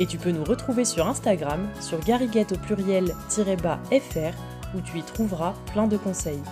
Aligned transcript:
Et 0.00 0.06
tu 0.06 0.18
peux 0.18 0.30
nous 0.30 0.44
retrouver 0.44 0.84
sur 0.84 1.06
Instagram, 1.06 1.68
sur 1.80 2.00
gariguette 2.00 2.52
au 2.52 2.56
pluriel-fr, 2.56 4.34
où 4.74 4.80
tu 4.80 4.98
y 4.98 5.02
trouveras 5.02 5.54
plein 5.72 5.86
de 5.86 5.96
conseils. 5.96 6.42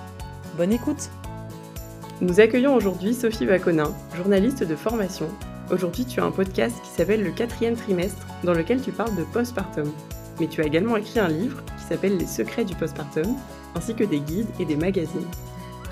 Bonne 0.57 0.73
écoute 0.73 1.11
Nous 2.21 2.41
accueillons 2.41 2.75
aujourd'hui 2.75 3.15
Sophie 3.15 3.47
Baconin, 3.47 3.95
journaliste 4.15 4.63
de 4.63 4.77
formation. 4.77 5.27
Aujourd'hui, 5.71 6.05
tu 6.05 6.21
as 6.21 6.25
un 6.25 6.31
podcast 6.33 6.77
qui 6.83 6.91
s'appelle 6.91 7.23
Le 7.23 7.31
quatrième 7.31 7.77
trimestre, 7.77 8.27
dans 8.45 8.55
lequel 8.55 8.83
tu 8.83 8.93
parles 8.93 9.17
de 9.17 9.25
postpartum. 9.25 9.91
Mais 10.39 10.47
tu 10.47 10.61
as 10.61 10.67
également 10.67 10.97
écrit 10.97 11.21
un 11.21 11.29
livre 11.29 11.63
qui 11.79 11.85
s'appelle 11.85 12.17
Les 12.17 12.27
secrets 12.27 12.65
du 12.65 12.75
postpartum, 12.75 13.37
ainsi 13.75 13.95
que 13.95 14.05
des 14.05 14.21
guides 14.21 14.49
et 14.59 14.65
des 14.65 14.77
magazines. 14.77 15.29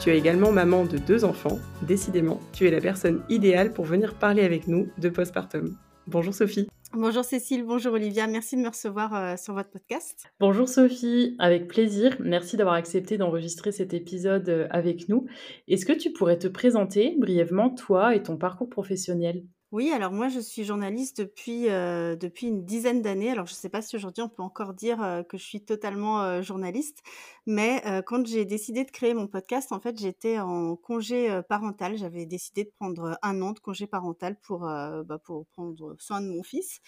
Tu 0.00 0.10
es 0.10 0.18
également 0.18 0.52
maman 0.52 0.84
de 0.84 0.98
deux 0.98 1.24
enfants. 1.24 1.58
Décidément, 1.82 2.40
tu 2.52 2.66
es 2.66 2.70
la 2.70 2.80
personne 2.80 3.22
idéale 3.28 3.72
pour 3.72 3.84
venir 3.84 4.14
parler 4.14 4.44
avec 4.44 4.68
nous 4.68 4.88
de 4.98 5.08
postpartum. 5.08 5.76
Bonjour 6.10 6.32
Sophie. 6.32 6.68
Bonjour 6.94 7.22
Cécile, 7.22 7.66
bonjour 7.66 7.92
Olivia, 7.92 8.26
merci 8.26 8.56
de 8.56 8.62
me 8.62 8.68
recevoir 8.68 9.14
euh, 9.14 9.36
sur 9.36 9.52
votre 9.52 9.68
podcast. 9.68 10.24
Bonjour 10.40 10.66
Sophie, 10.66 11.36
avec 11.38 11.68
plaisir. 11.68 12.16
Merci 12.18 12.56
d'avoir 12.56 12.76
accepté 12.76 13.18
d'enregistrer 13.18 13.72
cet 13.72 13.92
épisode 13.92 14.48
euh, 14.48 14.66
avec 14.70 15.10
nous. 15.10 15.26
Est-ce 15.68 15.84
que 15.84 15.92
tu 15.92 16.10
pourrais 16.10 16.38
te 16.38 16.48
présenter 16.48 17.14
brièvement 17.18 17.68
toi 17.68 18.16
et 18.16 18.22
ton 18.22 18.38
parcours 18.38 18.70
professionnel? 18.70 19.44
Oui, 19.70 19.90
alors 19.92 20.12
moi 20.12 20.28
je 20.28 20.40
suis 20.40 20.64
journaliste 20.64 21.20
depuis, 21.20 21.68
euh, 21.68 22.16
depuis 22.16 22.46
une 22.46 22.64
dizaine 22.64 23.02
d'années. 23.02 23.30
Alors 23.30 23.44
je 23.44 23.52
ne 23.52 23.56
sais 23.56 23.68
pas 23.68 23.82
si 23.82 23.96
aujourd'hui 23.96 24.22
on 24.22 24.28
peut 24.30 24.42
encore 24.42 24.72
dire 24.72 25.02
euh, 25.02 25.22
que 25.22 25.36
je 25.36 25.44
suis 25.44 25.62
totalement 25.62 26.22
euh, 26.22 26.40
journaliste, 26.40 27.02
mais 27.44 27.82
quand 28.06 28.26
j'ai 28.26 28.46
décidé 28.46 28.84
de 28.84 28.90
créer 28.90 29.12
mon 29.12 29.26
podcast, 29.26 29.70
en 29.72 29.80
fait 29.80 29.98
j'étais 29.98 30.38
en 30.38 30.74
congé 30.76 31.40
parental. 31.50 31.98
J'avais 31.98 32.24
décidé 32.24 32.64
de 32.64 32.70
prendre 32.78 33.18
un 33.22 33.42
an 33.42 33.52
de 33.52 33.58
congé 33.58 33.86
parental 33.86 34.36
pour, 34.40 34.60
bah, 34.60 35.18
pour 35.24 35.46
prendre 35.48 35.96
soin 35.98 36.20
de 36.22 36.28
mon 36.28 36.42
fils. 36.42 36.80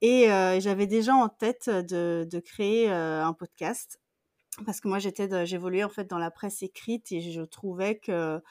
Et 0.00 0.26
j'avais 0.60 0.86
déjà 0.86 1.14
en 1.14 1.28
tête 1.28 1.68
de, 1.68 2.26
de 2.30 2.40
créer 2.40 2.90
un 2.90 3.32
podcast 3.34 4.00
parce 4.66 4.80
que 4.80 4.88
moi 4.88 4.98
j'étais 4.98 5.46
j'évoluais 5.46 5.84
en 5.84 5.88
fait 5.88 6.04
dans 6.08 6.18
la 6.18 6.30
presse 6.30 6.62
écrite 6.62 7.10
et 7.12 7.20
je 7.20 7.42
trouvais 7.42 7.98
que 7.98 8.42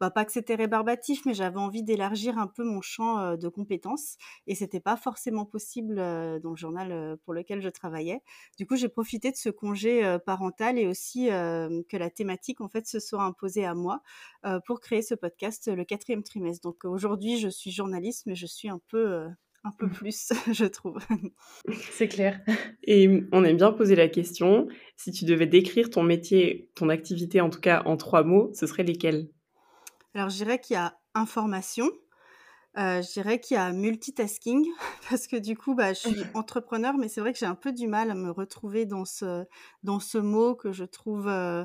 bah, 0.00 0.10
pas 0.10 0.24
que 0.24 0.32
c'était 0.32 0.54
rébarbatif, 0.54 1.24
mais 1.26 1.34
j'avais 1.34 1.58
envie 1.58 1.82
d'élargir 1.82 2.38
un 2.38 2.46
peu 2.46 2.64
mon 2.64 2.80
champ 2.80 3.36
de 3.36 3.48
compétences 3.48 4.16
et 4.46 4.54
c'était 4.54 4.80
pas 4.80 4.96
forcément 4.96 5.44
possible 5.44 5.96
dans 5.96 6.50
le 6.50 6.56
journal 6.56 7.16
pour 7.24 7.34
lequel 7.34 7.60
je 7.60 7.68
travaillais. 7.68 8.20
Du 8.58 8.66
coup, 8.66 8.76
j'ai 8.76 8.88
profité 8.88 9.30
de 9.30 9.36
ce 9.36 9.48
congé 9.48 10.18
parental 10.26 10.78
et 10.78 10.86
aussi 10.86 11.26
que 11.26 11.96
la 11.96 12.10
thématique 12.10 12.60
en 12.60 12.68
fait 12.68 12.86
se 12.86 12.98
soit 12.98 13.22
imposée 13.22 13.64
à 13.64 13.74
moi 13.74 14.02
pour 14.66 14.80
créer 14.80 15.02
ce 15.02 15.14
podcast 15.14 15.68
le 15.68 15.84
quatrième 15.84 16.22
trimestre. 16.22 16.62
Donc 16.62 16.84
aujourd'hui, 16.84 17.38
je 17.38 17.48
suis 17.48 17.70
journaliste, 17.70 18.26
mais 18.26 18.34
je 18.34 18.46
suis 18.46 18.68
un 18.68 18.80
peu 18.88 19.28
un 19.64 19.72
peu 19.72 19.86
mmh. 19.86 19.92
plus, 19.92 20.28
je 20.52 20.66
trouve. 20.66 20.98
C'est 21.90 22.08
clair. 22.08 22.40
Et 22.84 23.24
on 23.32 23.44
aime 23.44 23.56
bien 23.56 23.72
poser 23.72 23.96
la 23.96 24.08
question, 24.08 24.68
si 24.96 25.10
tu 25.10 25.24
devais 25.24 25.46
décrire 25.46 25.90
ton 25.90 26.02
métier, 26.02 26.70
ton 26.74 26.88
activité 26.90 27.40
en 27.40 27.50
tout 27.50 27.60
cas 27.60 27.82
en 27.86 27.96
trois 27.96 28.22
mots, 28.22 28.50
ce 28.54 28.66
serait 28.66 28.84
lesquels? 28.84 29.28
Alors, 30.14 30.30
je 30.30 30.36
dirais 30.36 30.60
qu'il 30.60 30.74
y 30.74 30.76
a 30.76 30.98
information, 31.14 31.90
euh, 32.76 33.02
je 33.02 33.12
dirais 33.12 33.40
qu'il 33.40 33.56
y 33.56 33.58
a 33.58 33.72
multitasking, 33.72 34.66
parce 35.10 35.26
que 35.26 35.36
du 35.36 35.56
coup, 35.56 35.74
bah, 35.74 35.92
je 35.92 36.00
suis 36.00 36.24
entrepreneur, 36.34 36.94
mais 36.96 37.08
c'est 37.08 37.20
vrai 37.20 37.32
que 37.32 37.38
j'ai 37.38 37.46
un 37.46 37.54
peu 37.54 37.72
du 37.72 37.86
mal 37.86 38.10
à 38.10 38.14
me 38.14 38.30
retrouver 38.30 38.86
dans 38.86 39.04
ce, 39.04 39.44
dans 39.82 40.00
ce 40.00 40.18
mot 40.18 40.54
que 40.54 40.72
je 40.72 40.84
trouve 40.84 41.28
euh, 41.28 41.64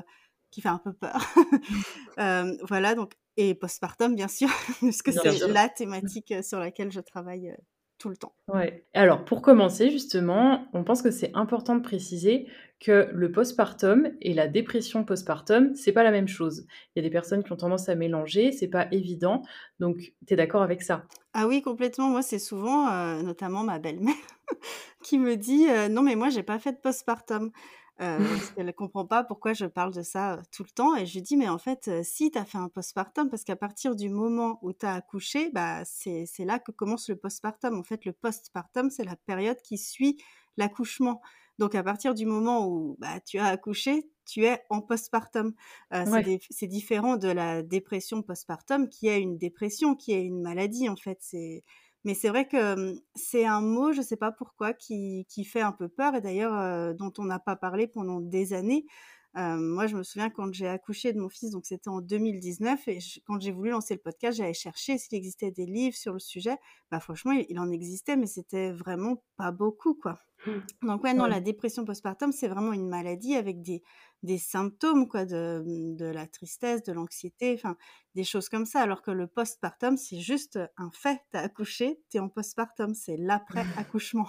qui 0.50 0.60
fait 0.60 0.68
un 0.68 0.78
peu 0.78 0.92
peur. 0.92 1.20
euh, 2.18 2.56
voilà, 2.68 2.94
donc, 2.94 3.12
et 3.36 3.54
postpartum, 3.54 4.14
bien 4.14 4.28
sûr, 4.28 4.48
parce 4.80 5.02
que 5.02 5.12
c'est 5.12 5.46
la 5.48 5.68
thématique 5.68 6.34
sur 6.42 6.58
laquelle 6.58 6.92
je 6.92 7.00
travaille 7.00 7.50
euh, 7.50 7.56
tout 8.00 8.08
le 8.08 8.16
temps. 8.16 8.32
Ouais. 8.48 8.84
Alors, 8.94 9.24
pour 9.24 9.42
commencer, 9.42 9.90
justement, 9.90 10.66
on 10.72 10.82
pense 10.82 11.02
que 11.02 11.10
c'est 11.10 11.30
important 11.34 11.76
de 11.76 11.82
préciser 11.82 12.46
que 12.80 13.10
le 13.12 13.30
postpartum 13.30 14.10
et 14.22 14.32
la 14.32 14.48
dépression 14.48 15.04
postpartum, 15.04 15.74
c'est 15.74 15.92
pas 15.92 16.02
la 16.02 16.10
même 16.10 16.26
chose. 16.26 16.66
Il 16.94 17.02
y 17.02 17.06
a 17.06 17.08
des 17.08 17.12
personnes 17.12 17.44
qui 17.44 17.52
ont 17.52 17.56
tendance 17.56 17.90
à 17.90 17.94
mélanger, 17.94 18.52
c'est 18.52 18.68
pas 18.68 18.88
évident. 18.90 19.42
Donc, 19.80 20.14
tu 20.26 20.34
es 20.34 20.36
d'accord 20.36 20.62
avec 20.62 20.80
ça? 20.80 21.04
Ah 21.34 21.46
oui, 21.46 21.60
complètement. 21.60 22.08
Moi, 22.08 22.22
c'est 22.22 22.38
souvent, 22.38 22.90
euh, 22.90 23.22
notamment 23.22 23.62
ma 23.62 23.78
belle-mère, 23.78 24.14
qui 25.04 25.18
me 25.18 25.36
dit 25.36 25.68
euh, 25.68 25.88
Non, 25.88 26.00
mais 26.00 26.16
moi, 26.16 26.30
j'ai 26.30 26.42
pas 26.42 26.58
fait 26.58 26.72
de 26.72 26.78
postpartum. 26.78 27.52
Euh, 28.00 28.18
parce 28.18 28.50
qu'elle 28.52 28.66
ne 28.66 28.72
comprend 28.72 29.04
pas 29.04 29.24
pourquoi 29.24 29.52
je 29.52 29.66
parle 29.66 29.92
de 29.92 30.02
ça 30.02 30.40
tout 30.52 30.62
le 30.62 30.70
temps. 30.70 30.96
Et 30.96 31.04
je 31.06 31.14
lui 31.14 31.22
dis, 31.22 31.36
mais 31.36 31.48
en 31.48 31.58
fait, 31.58 31.90
si 32.02 32.30
tu 32.30 32.38
as 32.38 32.44
fait 32.44 32.58
un 32.58 32.68
postpartum, 32.68 33.28
parce 33.28 33.44
qu'à 33.44 33.56
partir 33.56 33.94
du 33.94 34.08
moment 34.08 34.58
où 34.62 34.72
tu 34.72 34.86
as 34.86 34.94
accouché, 34.94 35.50
bah, 35.50 35.84
c'est 35.84 36.26
là 36.38 36.58
que 36.58 36.72
commence 36.72 37.08
le 37.10 37.16
postpartum. 37.16 37.78
En 37.78 37.82
fait, 37.82 38.04
le 38.04 38.12
postpartum, 38.12 38.90
c'est 38.90 39.04
la 39.04 39.16
période 39.16 39.60
qui 39.62 39.76
suit 39.76 40.16
l'accouchement. 40.56 41.20
Donc, 41.58 41.74
à 41.74 41.82
partir 41.82 42.14
du 42.14 42.24
moment 42.24 42.66
où 42.66 42.96
bah, 43.00 43.20
tu 43.20 43.38
as 43.38 43.46
accouché, 43.46 44.10
tu 44.24 44.46
es 44.46 44.62
en 44.70 44.80
postpartum. 44.80 45.52
Euh, 45.92 46.40
c'est 46.50 46.66
différent 46.66 47.18
de 47.18 47.28
la 47.28 47.62
dépression 47.62 48.22
postpartum, 48.22 48.88
qui 48.88 49.08
est 49.08 49.20
une 49.20 49.36
dépression, 49.36 49.94
qui 49.94 50.12
est 50.12 50.22
une 50.22 50.40
maladie, 50.40 50.88
en 50.88 50.96
fait. 50.96 51.18
C'est 51.20 51.62
mais 52.04 52.14
c'est 52.14 52.28
vrai 52.28 52.46
que 52.48 52.94
c'est 53.14 53.44
un 53.46 53.60
mot, 53.60 53.92
je 53.92 53.98
ne 53.98 54.04
sais 54.04 54.16
pas 54.16 54.32
pourquoi, 54.32 54.72
qui, 54.72 55.26
qui, 55.28 55.44
fait 55.44 55.60
un 55.60 55.72
peu 55.72 55.88
peur 55.88 56.14
et 56.14 56.20
d'ailleurs 56.20 56.94
dont 56.94 57.12
on 57.18 57.24
n'a 57.24 57.38
pas 57.38 57.56
parlé 57.56 57.86
pendant 57.86 58.20
des 58.20 58.52
années. 58.52 58.86
Moi, 59.34 59.86
je 59.86 59.96
me 59.96 60.02
souviens 60.02 60.30
quand 60.30 60.52
j'ai 60.52 60.68
accouché 60.68 61.12
de 61.12 61.20
mon 61.20 61.28
fils, 61.28 61.50
donc 61.50 61.66
c'était 61.66 61.88
en 61.88 62.00
2019, 62.00 62.88
et 62.88 62.98
quand 63.26 63.40
j'ai 63.40 63.52
voulu 63.52 63.70
lancer 63.70 63.94
le 63.94 64.00
podcast, 64.00 64.38
j'avais 64.38 64.54
cherché 64.54 64.98
s'il 64.98 65.16
existait 65.16 65.50
des 65.50 65.66
livres 65.66 65.96
sur 65.96 66.12
le 66.12 66.18
sujet. 66.18 66.56
Bah, 66.90 67.00
franchement, 67.00 67.32
il, 67.32 67.46
il 67.48 67.58
en 67.58 67.70
existait, 67.70 68.16
mais 68.16 68.26
c'était 68.26 68.72
vraiment 68.72 69.22
pas 69.36 69.52
beaucoup, 69.52 69.94
quoi. 69.94 70.18
Mmh. 70.46 70.86
Donc 70.86 71.04
ouais, 71.04 71.12
non, 71.12 71.26
la 71.26 71.40
dépression 71.40 71.84
postpartum, 71.84 72.32
c'est 72.32 72.48
vraiment 72.48 72.72
une 72.72 72.88
maladie 72.88 73.34
avec 73.34 73.60
des, 73.62 73.82
des 74.22 74.38
symptômes 74.38 75.06
quoi, 75.06 75.24
de, 75.24 75.62
de 75.66 76.06
la 76.06 76.26
tristesse, 76.26 76.82
de 76.82 76.92
l'anxiété, 76.92 77.54
enfin 77.54 77.76
des 78.14 78.24
choses 78.24 78.48
comme 78.48 78.64
ça. 78.64 78.80
Alors 78.80 79.02
que 79.02 79.10
le 79.10 79.26
postpartum, 79.26 79.96
c'est 79.96 80.20
juste 80.20 80.58
un 80.78 80.90
fait. 80.92 81.20
T'as 81.30 81.40
accouché, 81.40 82.00
t'es 82.08 82.20
en 82.20 82.28
postpartum, 82.28 82.94
c'est 82.94 83.16
l'après-accouchement. 83.18 84.28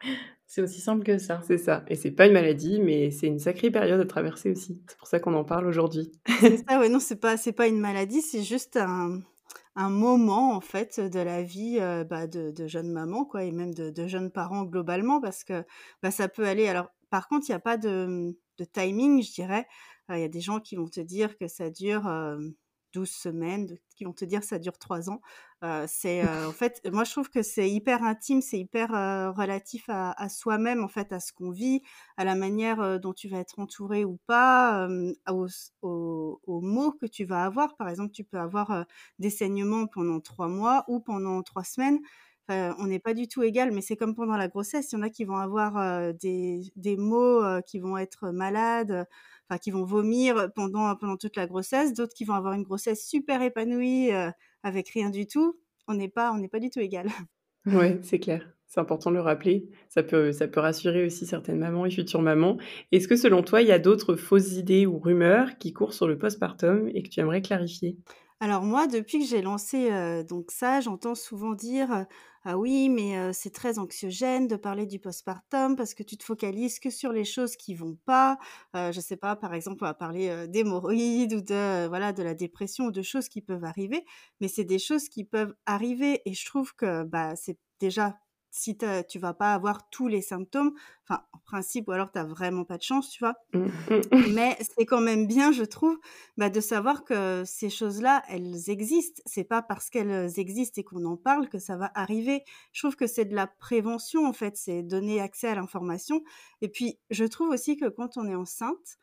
C'est 0.54 0.60
aussi 0.60 0.82
simple 0.82 1.02
que 1.02 1.16
ça. 1.16 1.40
C'est 1.46 1.56
ça. 1.56 1.82
Et 1.88 1.94
c'est 1.94 2.10
pas 2.10 2.26
une 2.26 2.34
maladie, 2.34 2.78
mais 2.78 3.10
c'est 3.10 3.26
une 3.26 3.38
sacrée 3.38 3.70
période 3.70 3.98
à 3.98 4.04
traverser 4.04 4.50
aussi. 4.50 4.82
C'est 4.86 4.98
pour 4.98 5.08
ça 5.08 5.18
qu'on 5.18 5.32
en 5.32 5.44
parle 5.44 5.66
aujourd'hui. 5.66 6.12
c'est 6.40 6.58
ça, 6.68 6.78
ouais, 6.78 6.90
non, 6.90 7.00
c'est 7.00 7.16
pas, 7.16 7.38
c'est 7.38 7.54
pas 7.54 7.68
une 7.68 7.80
maladie, 7.80 8.20
c'est 8.20 8.42
juste 8.42 8.76
un, 8.76 9.22
un 9.76 9.88
moment 9.88 10.54
en 10.54 10.60
fait 10.60 11.00
de 11.00 11.20
la 11.20 11.42
vie 11.42 11.78
euh, 11.80 12.04
bah, 12.04 12.26
de, 12.26 12.50
de 12.50 12.66
jeunes 12.66 12.92
mamans 12.92 13.24
quoi 13.24 13.44
et 13.44 13.50
même 13.50 13.72
de, 13.72 13.88
de 13.88 14.06
jeunes 14.06 14.30
parents 14.30 14.64
globalement 14.64 15.22
parce 15.22 15.42
que 15.42 15.64
bah, 16.02 16.10
ça 16.10 16.28
peut 16.28 16.44
aller 16.44 16.68
alors 16.68 16.88
par 17.08 17.28
contre 17.28 17.46
il 17.48 17.52
n'y 17.52 17.56
a 17.56 17.60
pas 17.60 17.78
de, 17.78 18.36
de, 18.58 18.64
timing 18.64 19.22
je 19.22 19.32
dirais 19.32 19.66
il 20.10 20.18
y 20.18 20.24
a 20.24 20.28
des 20.28 20.42
gens 20.42 20.60
qui 20.60 20.76
vont 20.76 20.88
te 20.88 21.00
dire 21.00 21.38
que 21.38 21.48
ça 21.48 21.70
dure 21.70 22.06
12 22.92 23.10
semaines, 23.10 23.78
qui 24.02 24.06
vont 24.06 24.12
te 24.12 24.24
dire 24.24 24.42
ça 24.42 24.58
dure 24.58 24.78
3 24.78 25.10
ans. 25.10 25.20
Euh, 25.62 25.84
c'est 25.88 26.24
euh, 26.26 26.48
en 26.48 26.52
fait, 26.52 26.80
moi 26.92 27.04
je 27.04 27.12
trouve 27.12 27.30
que 27.30 27.42
c'est 27.42 27.70
hyper 27.70 28.02
intime, 28.02 28.40
c'est 28.42 28.58
hyper 28.58 28.92
euh, 28.94 29.30
relatif 29.30 29.84
à, 29.88 30.10
à 30.20 30.28
soi-même 30.28 30.82
en 30.82 30.88
fait, 30.88 31.12
à 31.12 31.20
ce 31.20 31.32
qu'on 31.32 31.50
vit, 31.50 31.82
à 32.16 32.24
la 32.24 32.34
manière 32.34 32.98
dont 32.98 33.12
tu 33.12 33.28
vas 33.28 33.38
être 33.38 33.58
entouré 33.60 34.04
ou 34.04 34.18
pas, 34.26 34.88
aux, 35.30 35.46
aux, 35.82 36.40
aux, 36.44 36.60
mots 36.60 36.92
que 36.92 37.06
tu 37.06 37.24
vas 37.24 37.44
avoir. 37.44 37.76
Par 37.76 37.88
exemple, 37.88 38.12
tu 38.12 38.24
peux 38.24 38.38
avoir 38.38 38.86
des 39.18 39.30
saignements 39.30 39.86
pendant 39.86 40.20
3 40.20 40.48
mois 40.48 40.84
ou 40.88 41.00
pendant 41.00 41.42
3 41.42 41.62
semaines. 41.64 42.00
on 42.48 42.86
n'est 42.86 42.98
pas 42.98 43.14
du 43.14 43.28
tout 43.28 43.42
égal, 43.42 43.70
mais 43.72 43.82
c'est 43.82 43.96
comme 43.96 44.14
pendant 44.14 44.36
la 44.36 44.48
grossesse. 44.48 44.92
Il 44.92 44.96
y 44.96 44.98
en 44.98 45.02
a 45.02 45.10
qui 45.10 45.24
vont 45.24 45.36
avoir 45.36 46.12
des, 46.14 46.72
des 46.76 46.96
mots 46.96 47.42
qui 47.66 47.78
vont 47.78 47.96
être 47.98 48.30
malades, 48.30 49.06
qui 49.58 49.70
vont 49.70 49.84
vomir 49.84 50.50
pendant, 50.54 50.94
pendant 50.96 51.16
toute 51.16 51.36
la 51.36 51.46
grossesse, 51.46 51.92
d'autres 51.94 52.14
qui 52.14 52.24
vont 52.24 52.34
avoir 52.34 52.54
une 52.54 52.62
grossesse 52.64 53.06
super 53.06 53.42
épanouie 53.42 54.12
euh, 54.12 54.30
avec 54.62 54.88
rien 54.90 55.10
du 55.10 55.26
tout. 55.26 55.58
On 55.88 55.94
n'est 55.94 56.08
pas, 56.08 56.32
on 56.32 56.38
n'est 56.38 56.48
pas 56.48 56.60
du 56.60 56.70
tout 56.70 56.80
égal. 56.80 57.08
Oui, 57.66 57.98
c'est 58.02 58.18
clair. 58.20 58.56
C'est 58.68 58.80
important 58.80 59.10
de 59.10 59.16
le 59.16 59.20
rappeler. 59.22 59.68
Ça 59.88 60.02
peut, 60.02 60.32
ça 60.32 60.48
peut 60.48 60.60
rassurer 60.60 61.04
aussi 61.04 61.26
certaines 61.26 61.58
mamans 61.58 61.84
et 61.86 61.90
futures 61.90 62.22
mamans. 62.22 62.56
Est-ce 62.92 63.06
que 63.08 63.16
selon 63.16 63.42
toi, 63.42 63.60
il 63.62 63.68
y 63.68 63.72
a 63.72 63.78
d'autres 63.78 64.14
fausses 64.16 64.52
idées 64.56 64.86
ou 64.86 64.98
rumeurs 64.98 65.58
qui 65.58 65.72
courent 65.72 65.92
sur 65.94 66.08
le 66.08 66.18
postpartum 66.18 66.88
et 66.94 67.02
que 67.02 67.08
tu 67.08 67.20
aimerais 67.20 67.42
clarifier? 67.42 67.98
Alors 68.40 68.62
moi, 68.62 68.86
depuis 68.88 69.20
que 69.20 69.24
j'ai 69.26 69.42
lancé, 69.42 69.90
heu, 69.90 70.24
donc 70.24 70.50
ça, 70.50 70.80
j'entends 70.80 71.14
souvent 71.14 71.54
dire, 71.54 71.92
heu: 71.92 72.06
«Ah 72.44 72.58
oui, 72.58 72.88
mais 72.88 73.16
heu, 73.16 73.32
c'est 73.32 73.50
très 73.52 73.78
anxiogène 73.78 74.48
de 74.48 74.56
parler 74.56 74.84
du 74.86 74.98
postpartum 74.98 75.76
parce 75.76 75.94
que 75.94 76.02
tu 76.02 76.16
te 76.16 76.24
focalises 76.24 76.80
que 76.80 76.90
sur 76.90 77.12
les 77.12 77.24
choses 77.24 77.54
qui 77.56 77.74
vont 77.76 77.96
pas». 78.04 78.36
Heu, 78.76 78.90
je 78.92 79.00
sais 79.00 79.16
pas, 79.16 79.36
par 79.36 79.54
exemple, 79.54 79.78
on 79.84 79.86
va 79.86 79.94
parler, 79.94 80.48
d'hémorroïdes 80.48 81.34
ou 81.34 81.40
de, 81.40 81.86
voilà, 81.86 82.12
de 82.12 82.22
la 82.24 82.34
dépression 82.34 82.86
ou 82.86 82.90
de 82.90 83.02
choses 83.02 83.28
qui 83.28 83.42
peuvent 83.42 83.64
arriver, 83.64 84.04
mais 84.40 84.48
c'est 84.48 84.64
des 84.64 84.80
choses 84.80 85.08
qui 85.08 85.24
peuvent 85.24 85.54
arriver 85.66 86.20
et 86.26 86.34
je 86.34 86.44
trouve 86.46 86.74
que, 86.74 87.04
bah, 87.04 87.36
c'est 87.36 87.58
déjà 87.80 88.16
si 88.52 88.78
tu 89.08 89.18
vas 89.18 89.34
pas 89.34 89.54
avoir 89.54 89.90
tous 89.90 90.06
les 90.08 90.22
symptômes, 90.22 90.74
enfin, 91.08 91.24
en 91.32 91.38
principe 91.38 91.88
ou 91.88 91.92
alors 91.92 92.12
tu 92.12 92.18
as 92.20 92.24
vraiment 92.24 92.64
pas 92.64 92.78
de 92.78 92.82
chance, 92.84 93.10
tu 93.10 93.18
vois? 93.24 93.34
Mmh, 93.54 93.68
mmh. 93.90 94.24
Mais 94.24 94.56
c'est 94.60 94.86
quand 94.86 95.00
même 95.00 95.26
bien, 95.26 95.50
je 95.52 95.64
trouve, 95.64 95.98
bah, 96.36 96.48
de 96.50 96.60
savoir 96.60 97.04
que 97.04 97.42
ces 97.44 97.70
choses-là, 97.70 98.22
elles 98.28 98.70
existent. 98.70 99.20
C'est 99.26 99.42
pas 99.44 99.62
parce 99.62 99.90
qu'elles 99.90 100.38
existent 100.38 100.80
et 100.80 100.84
qu'on 100.84 101.04
en 101.06 101.16
parle 101.16 101.48
que 101.48 101.58
ça 101.58 101.76
va 101.76 101.90
arriver. 101.94 102.44
Je 102.72 102.82
trouve 102.82 102.94
que 102.94 103.06
c'est 103.08 103.24
de 103.24 103.34
la 103.34 103.46
prévention, 103.48 104.26
en 104.26 104.32
fait, 104.32 104.56
c'est 104.56 104.82
donner 104.82 105.20
accès 105.20 105.48
à 105.48 105.54
l'information. 105.56 106.22
Et 106.60 106.68
puis, 106.68 107.00
je 107.10 107.24
trouve 107.24 107.48
aussi 107.50 107.76
que 107.76 107.88
quand 107.88 108.16
on 108.16 108.26
est 108.28 108.34
enceinte, 108.34 108.98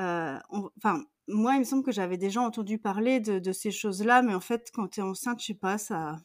euh, 0.00 0.38
on- 0.50 0.70
enfin, 0.78 1.04
moi, 1.28 1.54
il 1.54 1.60
me 1.60 1.64
semble 1.64 1.84
que 1.84 1.92
j'avais 1.92 2.18
déjà 2.18 2.40
entendu 2.40 2.78
parler 2.78 3.20
de, 3.20 3.38
de 3.38 3.52
ces 3.52 3.70
choses-là, 3.70 4.22
mais 4.22 4.34
en 4.34 4.40
fait, 4.40 4.70
quand 4.74 4.88
tu 4.88 5.00
es 5.00 5.02
enceinte, 5.02 5.40
je 5.40 5.46
sais 5.46 5.54
pas, 5.54 5.78
ça, 5.78 6.16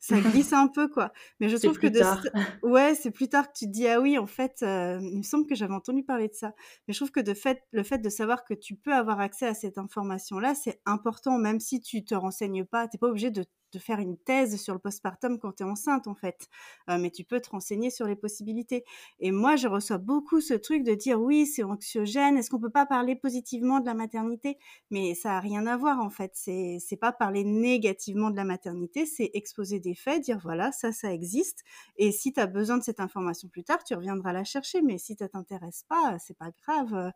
ça 0.00 0.20
glisse 0.22 0.52
un 0.52 0.68
peu, 0.68 0.88
quoi. 0.88 1.12
Mais 1.40 1.48
je 1.48 1.56
trouve 1.56 1.78
que 1.78 1.86
de 1.86 2.02
tard. 2.02 2.22
ouais, 2.62 2.94
c'est 2.94 3.10
plus 3.10 3.28
tard 3.28 3.48
que 3.48 3.58
tu 3.58 3.66
te 3.66 3.70
dis: 3.70 3.86
«Ah 3.88 4.00
oui, 4.00 4.18
en 4.18 4.26
fait, 4.26 4.62
heu, 4.62 4.98
il 5.02 5.18
me 5.18 5.22
semble 5.22 5.46
que 5.46 5.54
j'avais 5.54 5.74
entendu 5.74 6.02
parler 6.04 6.28
de 6.28 6.34
ça». 6.34 6.54
Mais 6.88 6.94
je 6.94 6.98
trouve 6.98 7.10
que 7.12 7.20
de 7.20 7.34
fait 7.34 7.62
le 7.72 7.82
fait 7.82 7.98
de 7.98 8.08
savoir 8.10 8.44
que 8.44 8.54
tu 8.54 8.76
peux 8.76 8.94
avoir 8.94 9.20
accès 9.20 9.46
à 9.46 9.54
cette 9.54 9.78
information-là, 9.78 10.54
c'est 10.54 10.80
important, 10.86 11.38
même 11.38 11.60
si 11.60 11.80
tu 11.80 12.04
te 12.04 12.14
renseignes 12.14 12.64
pas. 12.64 12.88
Tu 12.88 12.96
es 12.96 12.98
pas 12.98 13.08
obligé 13.08 13.30
de 13.30 13.44
de 13.72 13.78
faire 13.78 13.98
une 14.00 14.16
thèse 14.18 14.60
sur 14.60 14.74
le 14.74 14.80
postpartum 14.80 15.38
quand 15.38 15.52
tu 15.52 15.62
es 15.62 15.66
enceinte, 15.66 16.06
en 16.06 16.14
fait. 16.14 16.48
Heu, 16.88 16.98
mais 16.98 17.10
tu 17.10 17.24
peux 17.24 17.40
te 17.40 17.50
renseigner 17.50 17.90
sur 17.90 18.06
les 18.06 18.16
possibilités. 18.16 18.84
Et 19.18 19.30
moi, 19.32 19.56
je 19.56 19.68
reçois 19.68 19.98
beaucoup 19.98 20.40
ce 20.40 20.54
truc 20.54 20.82
de 20.84 20.94
dire: 20.94 21.20
«Oui, 21.20 21.46
c'est 21.46 21.62
anxiogène. 21.62 22.36
Est-ce 22.36 22.50
qu'on 22.50 22.60
peut 22.60 22.70
pas 22.70 22.86
parler 22.86 23.16
positivement 23.16 23.80
de 23.80 23.86
la 23.86 23.94
maternité?» 23.94 24.58
Mais 24.90 25.14
ça 25.14 25.36
a 25.36 25.40
rien 25.40 25.66
à 25.66 25.76
voir, 25.76 26.00
en 26.00 26.10
fait. 26.10 26.32
C'est 26.34 26.78
c'est 26.80 26.96
pas 26.96 27.12
parler 27.12 27.44
négativement 27.44 28.30
de 28.30 28.36
la 28.36 28.44
maternité, 28.44 29.06
c'est 29.06 29.30
exposer 29.34 29.80
des 29.80 29.94
faits, 29.94 30.22
dire: 30.24 30.38
«Voilà, 30.42 30.72
ça, 30.72 30.92
ça 30.92 31.12
existe 31.12 31.62
et 31.96 32.12
si 32.12 32.32
tu 32.32 32.40
as 32.40 32.46
besoin 32.46 32.78
de 32.78 32.82
cette 32.82 33.00
information 33.00 33.48
plus 33.48 33.64
tard, 33.64 33.84
tu 33.84 33.94
reviendras 33.94 34.32
la 34.32 34.44
chercher, 34.44 34.82
mais 34.82 34.98
si 34.98 35.14
ça 35.16 35.28
t'intéresse 35.28 35.84
pas, 35.88 36.18
c'est 36.18 36.36
pas 36.38 36.50
grave, 36.62 36.94
heu». 36.94 37.10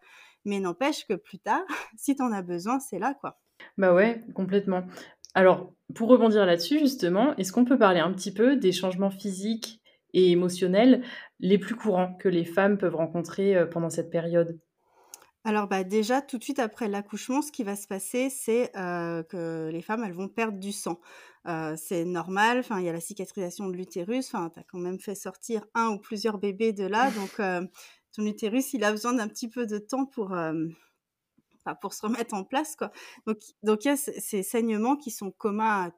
Mais 0.45 0.61
n'empêche 0.61 1.07
que 1.07 1.15
plus 1.15 1.39
tard, 1.39 1.65
si 1.97 2.15
tu 2.17 2.23
en 2.23 2.33
as 2.33 2.43
besoin, 2.43 2.81
c'est 2.81 2.99
là, 2.99 3.15
quoi. 3.15 3.41
Bah 3.79 3.95
ouais, 3.95 4.21
complètement. 4.35 4.85
Alors, 5.35 5.75
pour 5.95 6.09
rebondir 6.09 6.45
là-dessus, 6.47 6.79
justement, 6.81 7.37
est-ce 7.37 7.53
qu'on 7.53 7.65
peut 7.65 7.79
parler 7.79 8.01
un 8.01 8.13
petit 8.13 8.33
peu 8.35 8.57
des 8.57 8.73
changements 8.73 9.11
physiques 9.11 9.81
et 10.13 10.31
émotionnels 10.33 11.03
les 11.41 11.59
plus 11.59 11.75
courants 11.77 12.15
que 12.15 12.29
les 12.29 12.45
femmes 12.45 12.79
peuvent 12.79 12.95
rencontrer 12.97 13.57
euh, 13.57 13.67
pendant 13.67 13.91
cette 13.91 14.11
période? 14.11 14.59
Alors, 15.47 15.69
bah, 15.69 15.85
déjà, 15.85 16.23
tout 16.23 16.39
de 16.39 16.43
suite 16.45 16.59
après 16.59 16.89
l'accouchement, 16.89 17.43
ce 17.43 17.53
qui 17.53 17.65
va 17.65 17.77
se 17.77 17.87
passer, 17.87 18.31
c'est, 18.31 18.71
heu, 18.77 19.23
que 19.29 19.69
les 19.71 19.83
femmes, 19.83 20.03
elles 20.05 20.15
vont 20.15 20.29
perdre 20.29 20.59
du 20.59 20.73
sang. 20.73 21.01
Heu, 21.47 21.75
c'est 21.77 22.05
normal, 22.07 22.63
il 22.79 22.83
y 22.85 22.89
a 22.89 22.93
la 22.93 23.01
cicatrisation 23.01 23.67
de 23.69 23.77
l'utérus, 23.77 24.27
enfin, 24.35 24.49
tu 24.51 24.61
as 24.61 24.63
quand 24.65 24.79
même 24.79 24.99
fait 24.99 25.15
sortir 25.15 25.67
un 25.75 25.89
ou 25.91 25.99
plusieurs 25.99 26.39
bébés 26.39 26.73
de 26.73 26.85
là, 26.87 27.11
donc 27.11 27.33
ton 27.37 28.25
utérus, 28.27 28.73
il 28.73 28.85
a 28.85 28.91
besoin 28.91 29.13
d'un 29.15 29.29
petit 29.29 29.49
peu 29.51 29.67
de 29.67 29.77
temps 29.79 30.07
pour, 30.07 30.35
pour 31.81 31.95
se 31.95 32.03
remettre 32.07 32.35
en 32.35 32.45
place, 32.45 32.77
quoi. 32.77 32.91
Donc 33.27 33.39
donc 33.63 33.85
il 33.85 33.89
y 33.89 33.91
a 33.93 33.97
ces 33.97 34.43
saignements 34.43 34.97
qui 34.97 35.11
sont 35.11 35.31
communs 35.31 35.87
à 35.89 35.91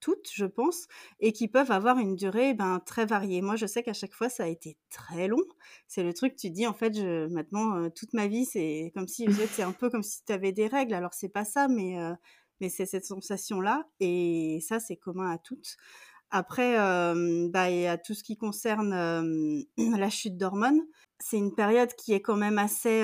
toutes, 0.00 0.30
je 0.32 0.44
pense, 0.46 0.86
et 1.20 1.32
qui 1.32 1.48
peuvent 1.48 1.72
avoir 1.72 1.98
une 1.98 2.14
durée, 2.14 2.54
ben, 2.54 2.80
très 2.86 3.04
variée. 3.04 3.42
Moi, 3.42 3.56
je 3.56 3.66
sais 3.66 3.82
qu'à 3.82 3.92
chaque 3.92 4.12
fois, 4.14 4.28
ça 4.28 4.44
a 4.44 4.46
été 4.46 4.76
très 4.90 5.26
long. 5.26 5.42
C'est 5.88 6.04
le 6.04 6.14
truc, 6.14 6.36
tu 6.36 6.48
te 6.50 6.54
dis, 6.54 6.66
en 6.68 6.74
fait, 6.74 6.94
je 6.96 7.26
maintenant, 7.26 7.76
heu, 7.78 7.90
toute 7.90 8.12
ma 8.14 8.28
vie, 8.28 8.44
c'est 8.44 8.92
comme 8.94 9.08
si, 9.08 9.48
c'est 9.50 9.62
un 9.62 9.72
peu 9.72 9.90
comme 9.90 10.02
si 10.04 10.24
tu 10.24 10.32
avais 10.32 10.52
des 10.52 10.66
règles. 10.68 10.94
Alors 10.94 11.14
c'est 11.14 11.28
pas 11.28 11.44
ça, 11.44 11.66
mais 11.68 11.98
heu, 12.00 12.14
mais 12.60 12.68
c'est 12.68 12.86
cette 12.86 13.04
sensation-là 13.06 13.88
et 14.00 14.60
ça, 14.66 14.78
c'est 14.80 14.96
commun 14.96 15.30
à 15.30 15.38
toutes. 15.38 15.76
Après, 16.30 16.74
hem, 16.74 17.50
bah, 17.50 17.70
il 17.70 17.80
y 17.80 17.86
a 17.86 17.98
tout 17.98 18.14
ce 18.14 18.24
qui 18.24 18.36
concerne, 18.36 18.92
hem, 18.94 19.64
la 19.98 20.10
chute 20.10 20.36
d'hormones. 20.38 20.82
C'est 21.20 21.38
une 21.38 21.54
période 21.54 21.94
qui 21.94 22.12
est 22.14 22.22
quand 22.22 22.36
même 22.36 22.58
assez, 22.58 23.02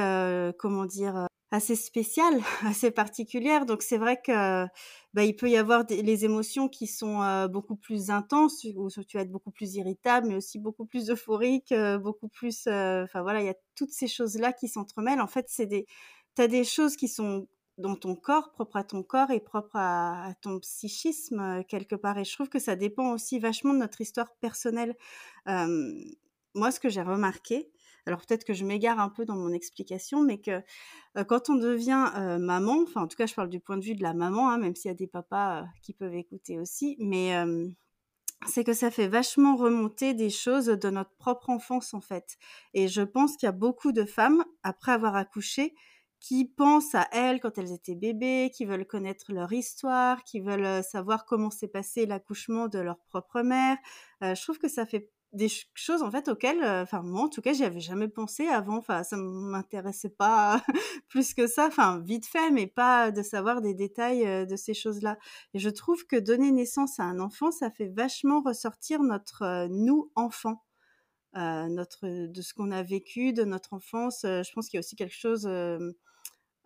comment 0.58 0.84
dire? 0.86 1.26
Assez 1.54 1.76
spéciale, 1.76 2.40
assez 2.66 2.90
particulière. 2.90 3.64
Donc 3.64 3.82
c'est 3.82 3.98
vrai 3.98 4.20
que, 4.20 4.64
bah, 5.12 5.24
il 5.24 5.36
peut 5.36 5.48
y 5.48 5.56
avoir 5.56 5.84
des 5.84 6.02
les 6.02 6.24
émotions 6.24 6.68
qui 6.68 6.88
sont, 6.88 7.46
beaucoup 7.48 7.76
plus 7.76 8.10
intenses, 8.10 8.66
où 8.74 8.88
tu 8.90 9.16
vas 9.16 9.22
être 9.22 9.30
beaucoup 9.30 9.52
plus 9.52 9.76
irritable, 9.76 10.26
mais 10.28 10.34
aussi 10.36 10.58
beaucoup 10.58 10.84
plus 10.84 11.10
euphorique, 11.10 11.72
beaucoup 12.02 12.28
plus, 12.28 12.66
enfin 12.66 13.22
voilà, 13.22 13.40
il 13.40 13.46
y 13.46 13.50
a 13.50 13.54
toutes 13.76 13.92
ces 13.92 14.08
choses-là 14.08 14.52
qui 14.52 14.66
s'entremêlent. 14.68 15.20
En 15.20 15.28
fait, 15.28 15.46
c'est 15.48 15.66
des 15.66 15.86
tu 16.36 16.42
as 16.42 16.48
des 16.48 16.64
choses 16.64 16.96
qui 16.96 17.06
sont 17.06 17.46
dans 17.78 17.94
ton 17.96 18.16
corps, 18.16 18.50
propre 18.52 18.76
à 18.76 18.84
ton 18.84 19.02
corps 19.04 19.30
et 19.30 19.38
propre 19.40 19.76
à 19.76 20.26
à 20.30 20.34
ton 20.34 20.58
psychisme, 20.60 21.62
quelque 21.68 21.94
part 21.94 22.18
et 22.18 22.24
je 22.24 22.32
trouve 22.34 22.48
que 22.48 22.58
ça 22.58 22.74
dépend 22.76 23.12
aussi 23.12 23.38
vachement 23.38 23.74
de 23.74 23.78
notre 23.78 24.00
histoire 24.00 24.32
personnelle. 24.40 24.96
Moi, 26.54 26.70
ce 26.70 26.78
que 26.80 26.88
j'ai 26.88 27.02
remarqué, 27.02 27.70
alors 28.06 28.20
peut-être 28.26 28.44
que 28.44 28.54
je 28.54 28.64
m'égare 28.64 29.00
un 29.00 29.08
peu 29.10 29.24
dans 29.24 29.36
mon 29.36 29.52
explication, 29.52 30.22
mais 30.22 30.38
que, 30.40 30.62
heu, 31.18 31.24
quand 31.24 31.50
on 31.50 31.56
devient, 31.56 32.06
heu, 32.18 32.38
maman, 32.38 32.78
enfin, 32.84 33.02
en 33.02 33.08
tout 33.08 33.16
cas, 33.16 33.26
je 33.26 33.34
parle 33.34 33.50
du 33.50 33.60
point 33.60 33.78
de 33.78 33.84
vue 33.84 33.94
de 33.96 34.02
la 34.04 34.14
maman, 34.14 34.50
hein, 34.50 34.58
même 34.58 34.76
s'il 34.76 34.90
y 34.90 34.92
a 34.92 34.96
des 34.96 35.06
papas, 35.08 35.62
heu, 35.62 35.66
qui 35.82 35.94
peuvent 35.94 36.14
écouter 36.14 36.58
aussi, 36.60 36.96
mais 37.00 37.34
c'est 38.48 38.64
que 38.64 38.74
ça 38.74 38.90
fait 38.90 39.08
vachement 39.08 39.56
remonter 39.56 40.14
des 40.14 40.30
choses 40.30 40.66
de 40.66 40.90
notre 40.90 41.14
propre 41.18 41.50
enfance, 41.50 41.94
en 41.94 42.00
fait 42.02 42.36
et 42.74 42.88
je 42.88 43.02
pense 43.02 43.36
qu'il 43.36 43.46
y 43.46 43.50
a 43.50 43.52
beaucoup 43.52 43.92
de 43.92 44.04
femmes, 44.06 44.44
après 44.64 44.92
avoir 44.92 45.16
accouché, 45.16 45.74
qui 46.20 46.46
pensent 46.46 46.94
à 46.96 47.08
elles 47.12 47.40
quand 47.40 47.58
elles 47.58 47.72
étaient 47.72 47.94
bébés, 47.96 48.50
qui 48.54 48.64
veulent 48.66 48.86
connaître 48.86 49.32
leur 49.32 49.52
histoire, 49.52 50.24
qui 50.24 50.40
veulent, 50.40 50.82
savoir 50.84 51.26
comment 51.26 51.50
s'est 51.50 51.68
passé 51.68 52.06
l'accouchement 52.06 52.68
de 52.68 52.78
leur 52.80 52.98
propre 53.08 53.42
mère. 53.42 53.78
Je 54.22 54.42
trouve 54.42 54.58
que 54.58 54.68
ça 54.68 54.86
fait 54.86 55.10
des 55.34 55.48
ch 55.48 55.66
choses, 55.74 56.02
en 56.02 56.10
fait, 56.10 56.28
auxquelles, 56.28 56.62
heu, 56.62 56.82
enfin 56.82 57.02
moi, 57.02 57.22
en 57.24 57.28
tout 57.28 57.42
cas, 57.42 57.52
j'y 57.52 57.64
avais 57.64 57.80
jamais 57.80 58.08
pensé 58.08 58.46
avant. 58.48 58.78
Enfin, 58.78 59.02
ça 59.04 59.16
m'intéressait 59.16 60.08
pas 60.10 60.62
plus 61.08 61.34
que 61.34 61.46
ça, 61.46 61.66
enfin 61.68 62.00
vite 62.00 62.26
fait, 62.26 62.50
mais 62.50 62.66
pas 62.66 63.10
de 63.10 63.22
savoir 63.22 63.60
des 63.62 63.74
détails, 63.74 64.24
heu, 64.26 64.46
de 64.46 64.56
ces 64.56 64.74
choses-là. 64.74 65.18
Et 65.54 65.58
je 65.58 65.68
trouve 65.70 66.06
que 66.06 66.16
donner 66.16 66.50
naissance 66.52 67.00
à 67.00 67.04
un 67.04 67.18
enfant, 67.20 67.50
ça 67.50 67.70
fait 67.70 67.88
vachement 67.88 68.40
ressortir 68.42 69.02
notre, 69.02 69.42
heu, 69.44 69.68
nous, 69.70 70.10
enfant, 70.14 70.62
notre 71.34 72.06
de 72.28 72.42
ce 72.42 72.54
qu'on 72.54 72.70
a 72.70 72.82
vécu, 72.82 73.32
de 73.32 73.44
notre 73.44 73.72
enfance, 73.74 74.20
je 74.22 74.52
pense 74.52 74.68
qu'il 74.68 74.76
y 74.76 74.78
a 74.78 74.80
aussi 74.80 74.96
quelque 74.96 75.14
chose, 75.14 75.46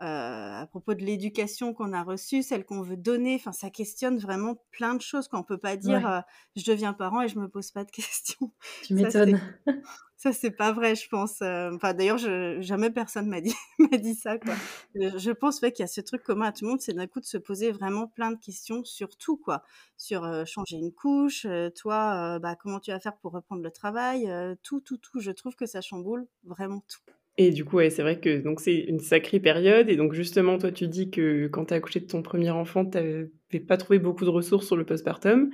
à 0.00 0.66
propos 0.70 0.94
de 0.94 1.02
l'éducation 1.04 1.74
qu'on 1.74 1.92
a 1.92 2.02
reçue, 2.02 2.42
celle 2.42 2.64
qu'on 2.64 2.82
veut 2.82 2.96
donner, 2.96 3.34
enfin 3.36 3.52
ça 3.52 3.70
questionne 3.70 4.18
vraiment 4.18 4.56
plein 4.70 4.94
de 4.94 5.02
choses 5.02 5.28
quoi. 5.28 5.38
On 5.40 5.42
peut 5.44 5.58
pas 5.58 5.76
dire, 5.76 6.04
Ouais, 6.04 6.08
heu: 6.08 6.20
«Je 6.56 6.64
deviens 6.70 6.92
parent 6.92 7.22
et 7.22 7.28
je 7.28 7.38
me 7.38 7.48
pose 7.48 7.70
pas 7.72 7.84
de 7.84 7.90
questions». 7.92 8.52
tu 8.80 8.94
m'étonnes. 8.94 9.40
ça 10.16 10.32
c'est 10.32 10.50
pas 10.50 10.72
vrai 10.72 10.94
je 10.96 11.08
pense, 11.08 11.40
heu, 11.42 11.70
enfin 11.74 11.94
d'ailleurs 11.94 12.18
je 12.18 12.60
jamais 12.60 12.90
personne 12.90 13.28
m'a 13.28 13.40
dit 13.40 13.54
m'a 13.78 13.98
dit 13.98 14.14
ça 14.14 14.38
quoi. 14.38 14.58
Je 14.94 15.30
pense 15.30 15.60
ouais 15.62 15.72
qu'il 15.72 15.82
y 15.82 15.84
a 15.84 15.86
ce 15.88 16.00
truc 16.00 16.22
commun 16.24 16.46
à 16.48 16.52
tout 16.52 16.64
le 16.64 16.70
monde, 16.70 16.80
c'est 16.80 16.92
d'un 16.94 17.06
coup 17.06 17.20
de 17.20 17.24
se 17.26 17.38
poser 17.38 17.70
vraiment 17.72 18.08
plein 18.08 18.32
de 18.32 18.38
questions 18.38 18.84
sur 18.84 19.16
tout 19.16 19.36
quoi. 19.36 19.62
Sur, 19.96 20.24
heu, 20.24 20.44
changer 20.44 20.76
une 20.76 20.92
couche, 20.92 21.46
toi, 21.76 22.38
bah, 22.40 22.56
comment 22.56 22.80
tu 22.80 22.90
vas 22.90 23.00
faire 23.00 23.16
pour 23.18 23.32
reprendre 23.32 23.62
le 23.62 23.70
travail, 23.70 24.28
tout, 24.62 24.80
tout, 24.80 24.96
tout. 24.98 25.20
Je 25.20 25.30
trouve 25.30 25.54
que 25.56 25.66
ça 25.66 25.80
chamboule 25.80 26.26
vraiment 26.44 26.80
tout. 26.88 27.00
Et 27.40 27.52
du 27.52 27.64
coup, 27.64 27.76
ouais, 27.76 27.88
c'est 27.88 28.02
vrai 28.02 28.18
que 28.18 28.40
donc 28.40 28.60
c'est 28.60 28.74
une 28.74 28.98
sacrée 28.98 29.38
période 29.38 29.88
et 29.88 29.94
donc 29.96 30.12
justement, 30.12 30.58
toi, 30.58 30.72
tu 30.72 30.88
dis 30.88 31.08
que 31.08 31.46
quand 31.46 31.66
tu 31.66 31.74
as 31.74 31.76
accouché 31.76 32.00
de 32.00 32.06
ton 32.06 32.20
premier 32.20 32.50
enfant, 32.50 32.84
tu 32.84 32.98
avais 32.98 33.30
pas 33.66 33.76
trouvé 33.76 34.00
beaucoup 34.00 34.24
de 34.24 34.30
ressources 34.30 34.66
sur 34.66 34.76
le 34.76 34.84
postpartum. 34.84 35.50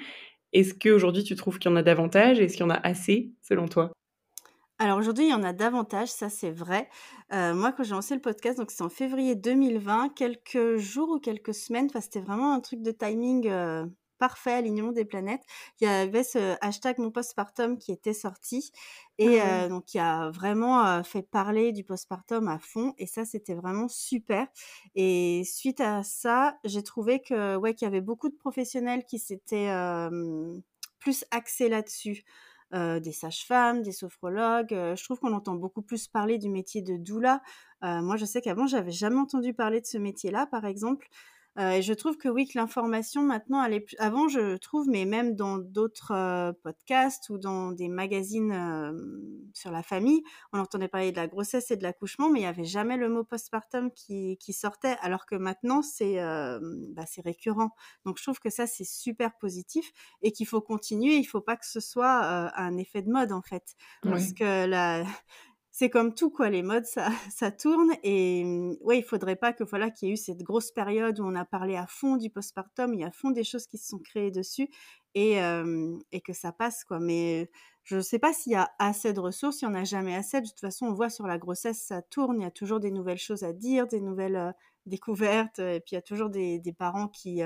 Est-ce 0.54 0.74
qu'aujourd'hui, 0.74 1.24
tu 1.24 1.36
trouves 1.36 1.58
qu'il 1.58 1.70
y 1.70 1.74
en 1.74 1.76
a 1.76 1.82
davantage? 1.82 2.40
Est-ce 2.40 2.54
qu'il 2.56 2.64
y 2.64 2.66
en 2.66 2.70
a 2.70 2.80
assez, 2.80 3.32
selon 3.42 3.68
toi? 3.68 3.92
Alors 4.78 4.98
aujourd'hui, 4.98 5.26
il 5.26 5.30
y 5.30 5.34
en 5.34 5.42
a 5.42 5.52
davantage, 5.52 6.08
ça 6.08 6.30
c'est 6.30 6.50
vrai. 6.50 6.88
Heu, 7.32 7.54
moi, 7.54 7.72
quand 7.72 7.84
j'ai 7.84 7.92
lancé 7.92 8.14
le 8.14 8.20
podcast, 8.20 8.58
donc 8.58 8.70
c'est 8.70 8.82
en 8.82 8.88
février 8.88 9.34
2020, 9.34 10.08
quelques 10.16 10.76
jours 10.76 11.10
ou 11.10 11.18
quelques 11.20 11.54
semaines, 11.54 11.88
c'était 12.00 12.20
vraiment 12.20 12.54
un 12.54 12.60
truc 12.60 12.82
de 12.82 12.90
timing, 12.92 13.48
heu, 13.48 13.92
parfait, 14.18 14.52
alignement 14.52 14.92
des 14.92 15.04
planètes. 15.04 15.42
Il 15.80 15.84
y 15.84 15.90
avait 15.90 16.24
ce 16.24 16.56
hashtag 16.60 16.98
mon 16.98 17.10
postpartum 17.10 17.78
qui 17.78 17.92
était 17.92 18.14
sorti 18.14 18.72
et 19.18 19.40
Ah 19.40 19.48
ouais. 19.48 19.64
heu, 19.64 19.68
donc 19.68 19.84
qui 19.86 19.98
a 19.98 20.30
vraiment, 20.30 21.02
fait 21.04 21.22
parler 21.22 21.72
du 21.72 21.84
postpartum 21.84 22.48
à 22.48 22.58
fond 22.58 22.94
et 22.98 23.06
ça, 23.06 23.24
c'était 23.24 23.54
vraiment 23.54 23.88
super 23.88 24.46
et 24.94 25.42
suite 25.44 25.80
à 25.80 26.02
ça, 26.02 26.58
j'ai 26.64 26.82
trouvé 26.82 27.20
que, 27.22 27.56
ouais, 27.56 27.74
qu'il 27.74 27.86
y 27.86 27.88
avait 27.88 28.00
beaucoup 28.00 28.28
de 28.28 28.36
professionnels 28.36 29.04
qui 29.06 29.18
s'étaient, 29.18 29.68
plus 30.98 31.24
axés 31.30 31.68
là-dessus 31.68 32.24
des 32.72 33.12
sages-femmes, 33.12 33.82
des 33.82 33.92
sophrologues, 33.92 34.70
je 34.96 35.04
trouve 35.04 35.20
qu'on 35.20 35.32
entend 35.32 35.54
beaucoup 35.54 35.82
plus 35.82 36.08
parler 36.08 36.38
du 36.38 36.48
métier 36.48 36.82
de 36.82 36.96
doula. 36.96 37.40
Moi, 37.82 38.16
je 38.16 38.24
sais 38.24 38.40
qu'avant, 38.40 38.66
j'avais 38.66 38.90
jamais 38.90 39.18
entendu 39.20 39.54
parler 39.54 39.80
de 39.80 39.86
ce 39.86 39.96
métier-là, 39.98 40.46
par 40.46 40.64
exemple. 40.66 41.06
Euh, 41.58 41.72
et 41.72 41.82
je 41.82 41.92
trouve 41.92 42.16
que 42.16 42.28
oui, 42.28 42.46
que 42.46 42.58
l'information 42.58 43.22
maintenant, 43.22 43.62
elle 43.62 43.74
est 43.74 43.80
plus... 43.80 43.96
avant, 43.98 44.28
je 44.28 44.56
trouve, 44.56 44.88
mais 44.88 45.04
même 45.04 45.36
dans 45.36 45.58
d'autres 45.58 46.12
euh, 46.12 46.52
podcasts 46.62 47.30
ou 47.30 47.38
dans 47.38 47.70
des 47.70 47.88
magazines 47.88 48.52
euh, 48.52 48.92
sur 49.52 49.70
la 49.70 49.82
famille, 49.82 50.22
on 50.52 50.58
entendait 50.58 50.88
parler 50.88 51.12
de 51.12 51.16
la 51.16 51.28
grossesse 51.28 51.70
et 51.70 51.76
de 51.76 51.82
l'accouchement, 51.82 52.28
mais 52.28 52.40
il 52.40 52.42
n'y 52.42 52.48
avait 52.48 52.64
jamais 52.64 52.96
le 52.96 53.08
mot 53.08 53.24
postpartum 53.24 53.90
qui, 53.92 54.36
qui 54.38 54.52
sortait, 54.52 54.96
alors 55.00 55.26
que 55.26 55.36
maintenant, 55.36 55.82
c'est 55.82 56.14
bah, 56.14 57.04
c'est 57.06 57.22
récurrent. 57.22 57.70
Donc, 58.04 58.18
je 58.18 58.22
trouve 58.22 58.38
que 58.38 58.50
ça, 58.50 58.66
c'est 58.66 58.84
super 58.84 59.36
positif 59.38 59.92
et 60.22 60.32
qu'il 60.32 60.46
faut 60.46 60.60
continuer. 60.60 61.14
Il 61.14 61.22
ne 61.22 61.26
faut 61.26 61.40
pas 61.40 61.56
que 61.56 61.66
ce 61.66 61.80
soit 61.80 62.50
un 62.56 62.76
effet 62.76 63.02
de 63.02 63.10
mode, 63.10 63.32
en 63.32 63.42
fait. 63.42 63.74
Parce 64.02 64.32
que 64.32 64.66
la 64.66 65.04
c'est 65.76 65.90
comme 65.90 66.14
tout 66.14 66.30
quoi, 66.30 66.50
les 66.50 66.62
modes 66.62 66.86
ça, 67.30 67.50
tourne 67.50 67.90
et 68.04 68.44
mmh, 68.44 68.76
ouais, 68.80 68.98
il 68.98 69.02
faudrait 69.02 69.34
pas 69.34 69.52
que 69.52 69.64
voilà 69.64 69.90
qu'il 69.90 70.06
y 70.06 70.10
ait 70.12 70.14
eu 70.14 70.16
cette 70.16 70.44
grosse 70.44 70.70
période 70.70 71.18
où 71.18 71.24
on 71.24 71.34
a 71.34 71.44
parlé 71.44 71.74
à 71.74 71.88
fond 71.88 72.16
du 72.16 72.30
postpartum, 72.30 72.94
il 72.94 73.00
y 73.00 73.04
a 73.04 73.08
à 73.08 73.10
fond 73.10 73.30
des 73.30 73.42
choses 73.42 73.66
qui 73.66 73.76
se 73.76 73.88
sont 73.88 73.98
créées 73.98 74.30
dessus 74.30 74.68
et, 75.16 75.38
et 76.12 76.20
que 76.20 76.32
ça 76.32 76.52
passe 76.52 76.84
quoi. 76.84 77.00
Mais 77.00 77.50
je 77.82 77.96
ne 77.96 78.00
sais 78.02 78.20
pas 78.20 78.32
s'il 78.32 78.52
y 78.52 78.56
a 78.56 78.70
assez 78.78 79.12
de 79.12 79.18
ressources, 79.18 79.62
il 79.62 79.68
n'y 79.68 79.74
en 79.74 79.80
a 79.80 79.84
jamais 79.84 80.14
assez. 80.14 80.40
De 80.40 80.46
toute 80.46 80.60
façon, 80.60 80.86
on 80.86 80.94
voit 80.94 81.10
sur 81.10 81.26
la 81.26 81.38
grossesse, 81.38 81.84
ça 81.86 82.02
tourne, 82.02 82.40
il 82.40 82.44
y 82.44 82.46
a 82.46 82.52
toujours 82.52 82.78
des 82.78 82.92
nouvelles 82.92 83.18
choses 83.18 83.42
à 83.42 83.52
dire, 83.52 83.88
des 83.88 84.00
nouvelles 84.00 84.54
découvertes, 84.86 85.58
et 85.58 85.80
puis 85.80 85.92
il 85.92 85.94
y 85.96 85.98
a 85.98 86.02
toujours 86.02 86.30
des 86.30 86.74
parents 86.78 87.08
qui, 87.08 87.42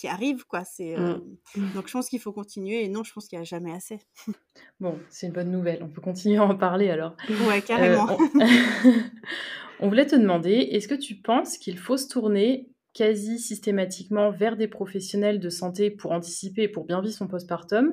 qui 0.00 0.08
arrive 0.08 0.46
quoi 0.46 0.64
c'est 0.64 0.96
mmh. 0.96 1.20
Mmh. 1.56 1.72
donc 1.74 1.86
je 1.88 1.92
pense 1.92 2.08
qu'il 2.08 2.20
faut 2.20 2.32
continuer 2.32 2.84
et 2.84 2.88
non 2.88 3.04
je 3.04 3.12
pense 3.12 3.28
qu'il 3.28 3.38
n'y 3.38 3.42
a 3.42 3.44
jamais 3.44 3.72
assez 3.72 3.98
bon 4.80 4.98
c'est 5.10 5.26
une 5.26 5.32
bonne 5.32 5.50
nouvelle 5.50 5.82
on 5.82 5.88
peut 5.88 6.00
continuer 6.00 6.38
à 6.38 6.44
en 6.44 6.56
parler 6.56 6.88
alors 6.88 7.16
ouais 7.48 7.60
carrément 7.60 8.16
on... 8.34 8.40
on... 9.80 9.88
voulait 9.88 10.06
te 10.06 10.16
demander 10.16 10.52
est-ce 10.52 10.88
que 10.88 10.94
tu 10.94 11.16
penses 11.16 11.58
qu'il 11.58 11.78
faut 11.78 11.98
se 11.98 12.08
tourner 12.08 12.70
quasi 12.94 13.38
systématiquement 13.38 14.30
vers 14.30 14.56
des 14.56 14.68
professionnels 14.68 15.38
de 15.38 15.50
santé 15.50 15.90
pour 15.90 16.12
anticiper 16.12 16.66
pour 16.66 16.86
bien 16.86 17.02
vivre 17.02 17.14
son 17.14 17.28
postpartum 17.28 17.92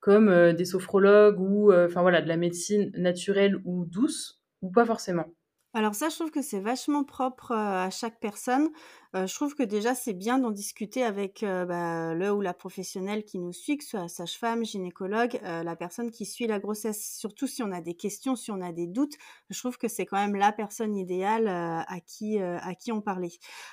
comme 0.00 0.52
des 0.54 0.64
sophrologues 0.64 1.38
ou 1.38 1.72
enfin 1.72 2.00
voilà 2.00 2.22
de 2.22 2.28
la 2.28 2.38
médecine 2.38 2.90
naturelle 2.96 3.60
ou 3.64 3.84
douce 3.84 4.42
ou 4.62 4.70
pas 4.70 4.84
forcément? 4.84 5.26
Alors 5.74 5.94
ça, 5.94 6.10
je 6.10 6.16
trouve 6.16 6.30
que 6.30 6.42
c'est 6.42 6.60
vachement 6.60 7.02
propre 7.02 7.52
à 7.52 7.88
chaque 7.90 8.20
personne 8.20 8.68
je 9.14 9.34
trouve 9.34 9.54
que 9.54 9.62
déjà 9.62 9.94
c'est 9.94 10.14
bien 10.14 10.38
d'en 10.38 10.50
discuter 10.50 11.02
avec 11.04 11.40
bah, 11.42 12.14
le 12.14 12.32
ou 12.32 12.40
la 12.40 12.54
professionnelle 12.54 13.24
qui 13.24 13.38
nous 13.38 13.52
suit, 13.52 13.76
que 13.76 13.84
ce 13.84 13.90
soit 13.90 14.08
sage-femme, 14.08 14.64
gynécologue, 14.64 15.38
la 15.42 15.76
personne 15.76 16.10
qui 16.10 16.24
suit 16.24 16.46
la 16.46 16.58
grossesse. 16.58 17.16
Surtout 17.18 17.46
si 17.46 17.62
on 17.62 17.72
a 17.72 17.80
des 17.82 17.94
questions, 17.94 18.36
si 18.36 18.50
on 18.50 18.60
a 18.62 18.72
des 18.72 18.86
doutes, 18.86 19.16
je 19.50 19.58
trouve 19.58 19.76
que 19.76 19.88
c'est 19.88 20.06
quand 20.06 20.16
même 20.16 20.34
la 20.36 20.50
personne 20.52 20.96
idéale 20.96 21.46
à 21.48 22.00
qui 22.06 22.38
à 22.38 22.74
qui 22.74 22.90
on 22.92 23.02
parlait. 23.02 23.32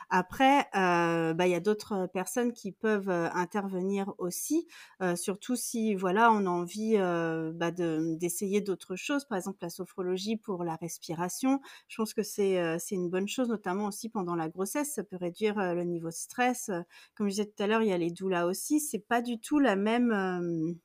Après, 0.10 0.68
bah, 0.74 1.48
il 1.48 1.52
y 1.52 1.56
a 1.56 1.60
d'autres 1.60 2.08
personnes 2.08 2.54
qui 2.54 2.72
peuvent 2.72 3.10
intervenir 3.10 4.14
aussi, 4.18 4.68
surtout 5.16 5.56
si 5.56 5.96
voilà 5.96 6.32
on 6.32 6.46
a 6.46 6.50
envie 6.50 6.98
bah, 6.98 7.72
d'essayer 7.72 8.62
d'autres 8.62 8.96
choses, 8.96 9.26
par 9.26 9.38
exemple 9.38 9.60
la 9.62 9.70
sophrologie 9.70 10.38
pour 10.38 10.64
la 10.64 10.76
respiration. 10.76 11.62
Je 11.88 11.96
pense 11.98 12.14
que 12.14 12.24
c'est 12.24 12.78
c'est 12.80 12.96
une 12.96 13.10
bonne 13.10 13.28
chose, 13.28 13.50
notamment 13.50 13.86
aussi 13.86 14.10
pendant 14.10 14.36
la 14.36 14.50
grossesse. 14.50 14.94
Ça 14.96 15.04
peut 15.04 15.16
réduire 15.30 15.56
le 15.76 15.84
niveau 15.84 16.10
de 16.10 16.14
stress. 16.14 16.72
Comme 17.16 17.28
je 17.28 17.32
disais 17.32 17.46
tout 17.46 17.64
à 17.64 17.68
l'heure, 17.68 17.82
il 17.82 17.90
y 17.90 17.94
a 17.94 17.98
les 17.98 18.12
doulas 18.12 18.46
aussi. 18.46 18.80
C'est 18.80 19.00
pas 19.08 19.22
du 19.22 19.40
tout 19.40 19.60
la 19.60 19.76
même 19.76 20.78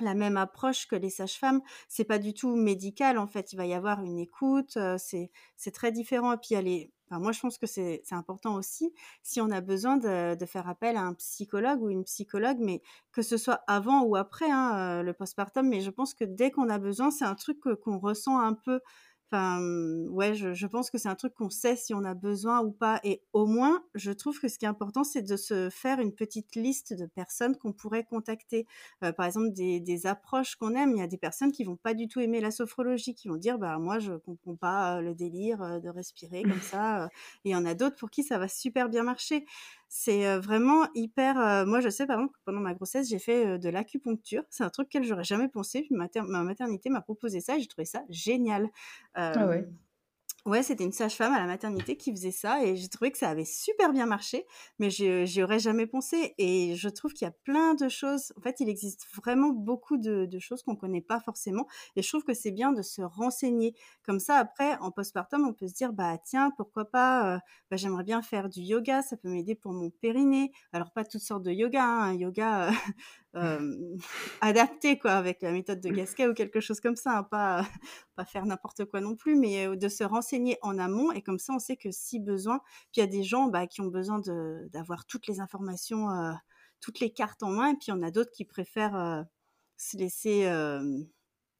la 0.00 0.14
même 0.14 0.36
approche 0.36 0.86
que 0.86 0.96
les 0.96 1.10
sages-femmes. 1.10 1.62
C'est 1.88 2.04
pas 2.04 2.18
du 2.18 2.34
tout 2.34 2.54
médical 2.54 3.18
en 3.18 3.26
fait. 3.26 3.52
Il 3.52 3.56
va 3.56 3.66
y 3.66 3.74
avoir 3.74 4.02
une 4.02 4.18
écoute. 4.18 4.78
c'est 4.98 5.30
c'est 5.56 5.72
très 5.72 5.92
différent. 5.92 6.32
Et 6.32 6.36
puis 6.36 6.48
il 6.54 6.68
y 6.68 6.90
Enfin, 7.08 7.20
moi, 7.20 7.30
je 7.30 7.40
pense 7.40 7.56
que 7.56 7.66
c'est 7.66 8.02
important 8.10 8.56
aussi 8.56 8.92
si 9.22 9.40
on 9.40 9.50
a 9.50 9.60
besoin 9.60 9.96
de, 9.96 10.34
de, 10.34 10.46
faire 10.46 10.68
appel 10.68 10.96
à 10.96 11.02
un 11.02 11.14
psychologue 11.14 11.80
ou 11.80 11.88
une 11.88 12.02
psychologue, 12.04 12.58
mais 12.58 12.82
que 13.12 13.22
ce 13.22 13.36
soit 13.36 13.60
avant 13.68 14.02
ou 14.02 14.16
après 14.16 14.50
hein, 14.50 15.02
le 15.04 15.12
postpartum. 15.12 15.68
Mais 15.68 15.80
je 15.80 15.90
pense 15.90 16.14
que 16.14 16.24
dès 16.24 16.50
qu'on 16.50 16.68
a 16.68 16.78
besoin, 16.78 17.12
c'est 17.12 17.24
un 17.24 17.36
truc 17.36 17.60
qu'on 17.60 17.98
ressent 17.98 18.40
un 18.40 18.54
peu 18.54 18.80
Enfin, 19.30 19.58
mmh, 19.60 20.08
ouais, 20.10 20.34
je, 20.34 20.66
pense 20.66 20.90
que 20.90 20.98
c'est 20.98 21.08
un 21.08 21.16
truc 21.16 21.34
qu'on 21.34 21.50
sait 21.50 21.74
si 21.74 21.94
on 21.94 22.04
a 22.04 22.14
besoin 22.14 22.60
ou 22.60 22.70
pas. 22.70 23.00
Et 23.02 23.22
au 23.32 23.46
moins, 23.46 23.84
je 23.94 24.12
trouve 24.12 24.38
que 24.38 24.46
ce 24.46 24.56
qui 24.56 24.66
est 24.66 24.68
important, 24.68 25.02
c'est 25.02 25.22
de 25.22 25.36
se 25.36 25.68
faire 25.68 25.98
une 25.98 26.14
petite 26.14 26.54
liste 26.54 26.92
de 26.92 27.06
personnes 27.06 27.56
qu'on 27.56 27.72
pourrait 27.72 28.04
contacter. 28.04 28.66
Euh, 29.02 29.12
par 29.12 29.26
exemple, 29.26 29.52
des, 29.52 30.06
approches 30.06 30.54
qu'on 30.54 30.74
aime. 30.74 30.92
Il 30.92 30.98
y 30.98 31.02
a 31.02 31.08
des 31.08 31.18
personnes 31.18 31.50
qui 31.50 31.64
vont 31.64 31.76
pas 31.76 31.94
du 31.94 32.06
tout 32.06 32.20
aimer 32.20 32.40
la 32.40 32.52
sophrologie, 32.52 33.14
qui 33.14 33.26
vont 33.28 33.36
dire, 33.36 33.58
bah 33.58 33.78
moi, 33.78 33.98
je 33.98 34.12
comprends 34.12 34.54
pas 34.54 35.00
le 35.00 35.14
délire 35.14 35.80
de 35.80 35.88
respirer 35.88 36.42
comme 36.42 36.60
ça. 36.60 37.06
Et 37.44 37.50
il 37.50 37.52
y 37.52 37.56
en 37.56 37.64
a 37.64 37.74
d'autres 37.74 37.96
pour 37.96 38.10
qui 38.10 38.22
ça 38.22 38.38
va 38.38 38.46
super 38.46 38.88
bien 38.88 39.02
marcher. 39.02 39.44
C'est 39.88 40.36
vraiment 40.38 40.88
hyper. 40.94 41.64
moi, 41.66 41.80
je 41.80 41.88
sais 41.88 42.06
par 42.06 42.16
exemple 42.18 42.34
que 42.34 42.40
pendant 42.44 42.60
ma 42.60 42.74
grossesse, 42.74 43.08
j'ai 43.08 43.18
fait 43.18 43.58
de 43.58 43.68
l'acupuncture. 43.68 44.42
C'est 44.50 44.64
un 44.64 44.70
truc 44.70 44.86
auquel 44.86 45.04
j'aurais 45.04 45.24
jamais 45.24 45.48
pensé. 45.48 45.86
Ma 45.90 46.08
maternité 46.42 46.90
m'a 46.90 47.00
proposé 47.00 47.40
ça 47.40 47.56
et 47.56 47.60
j'ai 47.60 47.66
trouvé 47.68 47.84
ça 47.84 48.02
génial. 48.08 48.68
ah 49.14 49.46
ouais. 49.46 49.66
Ouais, 50.46 50.62
c'était 50.62 50.84
une 50.84 50.92
sage-femme 50.92 51.32
à 51.34 51.40
la 51.40 51.46
maternité 51.46 51.96
qui 51.96 52.12
faisait 52.12 52.30
ça 52.30 52.62
et 52.64 52.76
j'ai 52.76 52.88
trouvé 52.88 53.10
que 53.10 53.18
ça 53.18 53.28
avait 53.28 53.44
super 53.44 53.92
bien 53.92 54.06
marché, 54.06 54.46
mais 54.78 54.90
j'y 54.90 55.42
aurais 55.42 55.58
jamais 55.58 55.88
pensé. 55.88 56.36
Et 56.38 56.76
je 56.76 56.88
trouve 56.88 57.12
qu'il 57.14 57.24
y 57.24 57.28
a 57.28 57.32
plein 57.32 57.74
de 57.74 57.88
choses. 57.88 58.32
En 58.38 58.42
fait, 58.42 58.60
il 58.60 58.68
existe 58.68 59.08
vraiment 59.16 59.48
beaucoup 59.48 59.96
de, 59.96 60.24
de 60.24 60.38
choses 60.38 60.62
qu'on 60.62 60.76
connaît 60.76 61.00
pas 61.00 61.18
forcément. 61.18 61.66
Et 61.96 62.02
je 62.02 62.08
trouve 62.08 62.22
que 62.22 62.32
c'est 62.32 62.52
bien 62.52 62.70
de 62.70 62.82
se 62.82 63.02
renseigner. 63.02 63.74
Comme 64.04 64.20
ça, 64.20 64.36
après, 64.36 64.76
en 64.78 64.92
postpartum, 64.92 65.44
on 65.48 65.52
peut 65.52 65.66
se 65.66 65.74
dire, 65.74 65.92
bah 65.92 66.16
tiens, 66.24 66.52
pourquoi 66.56 66.84
pas, 66.84 67.34
euh, 67.34 67.38
bah, 67.68 67.76
j'aimerais 67.76 68.04
bien 68.04 68.22
faire 68.22 68.48
du 68.48 68.60
yoga, 68.60 69.02
ça 69.02 69.16
peut 69.16 69.28
m'aider 69.28 69.56
pour 69.56 69.72
mon 69.72 69.90
périnée. 69.90 70.52
Alors, 70.72 70.92
pas 70.92 71.04
toutes 71.04 71.22
sortes 71.22 71.42
de 71.42 71.50
yoga, 71.50 71.82
hein, 71.82 72.14
yoga 72.14 72.70
euh, 73.34 73.96
adapté 74.40 74.96
quoi 74.96 75.12
avec 75.12 75.42
la 75.42 75.50
méthode 75.50 75.80
de 75.80 75.88
Gasquet 75.88 76.28
ou 76.28 76.34
quelque 76.34 76.60
chose 76.60 76.78
comme 76.78 76.94
ça, 76.94 77.18
hein, 77.18 77.22
pas 77.24 77.66
pas 78.14 78.24
faire 78.24 78.46
n'importe 78.46 78.84
quoi 78.84 79.00
non 79.00 79.16
plus, 79.16 79.34
mais 79.34 79.66
euh, 79.66 79.74
de 79.74 79.88
se 79.88 80.04
renseigner 80.04 80.35
en 80.62 80.78
amont 80.78 81.12
et 81.12 81.22
comme 81.22 81.38
ça 81.38 81.52
on 81.54 81.58
sait 81.58 81.76
que 81.76 81.90
si 81.90 82.20
besoin, 82.20 82.60
puis 82.92 82.96
il 82.96 83.00
y 83.00 83.02
a 83.02 83.06
des 83.06 83.22
gens 83.22 83.46
bah, 83.46 83.66
qui 83.66 83.80
ont 83.80 83.88
besoin 83.88 84.20
d'avoir 84.72 85.06
toutes 85.06 85.26
les 85.26 85.40
informations, 85.40 86.10
euh, 86.10 86.32
toutes 86.80 87.00
les 87.00 87.10
cartes 87.10 87.42
en 87.42 87.50
main, 87.50 87.72
et 87.72 87.76
puis 87.76 87.92
en 87.92 88.02
a 88.02 88.10
d'autres 88.10 88.32
qui 88.32 88.44
préfèrent 88.44 89.24
se 89.76 89.96
laisser 89.96 90.44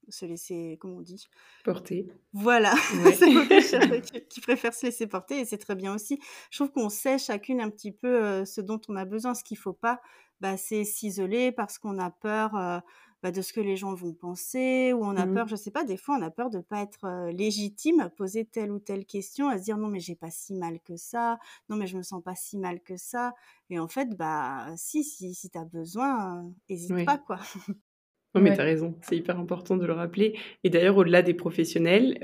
se 0.09 0.25
laisser, 0.25 0.78
comment 0.80 0.99
on 0.99 1.00
dit? 1.00 1.26
Porter. 1.64 2.06
Voilà, 2.33 2.73
qui, 4.28 4.40
préfèrent 4.40 4.73
se 4.73 4.87
laisser 4.87 5.09
porter 5.09 5.40
et 5.40 5.45
c'est 5.45 5.59
très 5.59 5.75
bien 5.75 5.92
aussi. 5.92 6.21
Je 6.50 6.59
trouve 6.59 6.71
qu'on 6.71 6.88
sait 6.88 7.18
chacune 7.18 7.61
un 7.61 7.71
petit 7.71 7.90
peu 7.90 8.45
ce 8.45 8.61
dont 8.61 8.80
on 8.88 8.95
a 8.95 9.04
besoin, 9.04 9.35
ce 9.35 9.42
qu'il 9.42 9.59
faut 9.59 9.73
pas 9.73 10.00
bah, 10.40 10.56
c'est 10.56 10.85
s'isoler 10.85 11.52
parce 11.52 11.78
qu'on 11.78 11.99
a 11.99 12.11
peur 12.11 12.83
bah, 13.23 13.30
de 13.32 13.42
ce 13.42 13.52
que 13.52 13.61
les 13.61 13.76
gens 13.76 13.94
vont 13.94 14.12
penser 14.14 14.92
ou 14.92 15.04
on 15.04 15.16
a 15.16 15.26
mmh 15.26 15.26
peur, 15.26 15.49
je 15.49 15.56
sais 15.56 15.70
pas, 15.70 15.85
des 15.85 15.96
fois 15.96 16.16
on 16.18 16.23
a 16.23 16.30
peur 16.30 16.50
de 16.50 16.61
pas 16.61 16.82
être 16.82 17.30
légitime 17.30 18.00
à 18.00 18.11
poser 18.11 18.44
telle 18.44 18.70
ou 18.73 18.78
telle 18.78 19.06
question, 19.06 19.49
à 19.49 19.58
se 19.58 19.64
dire 19.64 19.78
non 19.78 19.88
mais 19.88 20.00
j'ai 20.00 20.16
pas 20.16 20.30
si 20.30 20.54
mal 20.54 20.80
que 20.80 20.96
ça, 20.96 21.38
non 21.68 21.76
mais 21.76 21.87
je 21.87 21.96
me 21.96 22.02
sens 22.02 22.23
pas 22.23 22.35
si 22.35 22.58
mal 22.58 22.80
que 22.82 22.96
ça. 22.96 23.35
Et 23.70 23.78
en 23.78 23.88
fait, 23.88 24.16
bah 24.16 24.68
si, 24.76 25.04
si, 25.04 25.35
si 25.35 25.50
tu 25.50 25.58
as 25.58 25.64
besoin, 25.64 26.52
n'hésite 26.68 26.99
pas 27.04 27.18
quoi. 27.18 27.40
Non, 28.35 28.42
mais 28.42 28.52
tu 28.52 28.61
as 28.61 28.64
raison, 28.64 28.99
c'est 29.02 29.16
hyper 29.16 29.38
important 29.38 29.76
de 29.78 29.87
le 29.87 29.94
rappeler. 29.94 30.38
Et 30.62 30.68
d'ailleurs, 30.70 30.96
au-delà 30.99 31.23
des 31.23 31.32
professionnels, 31.35 32.18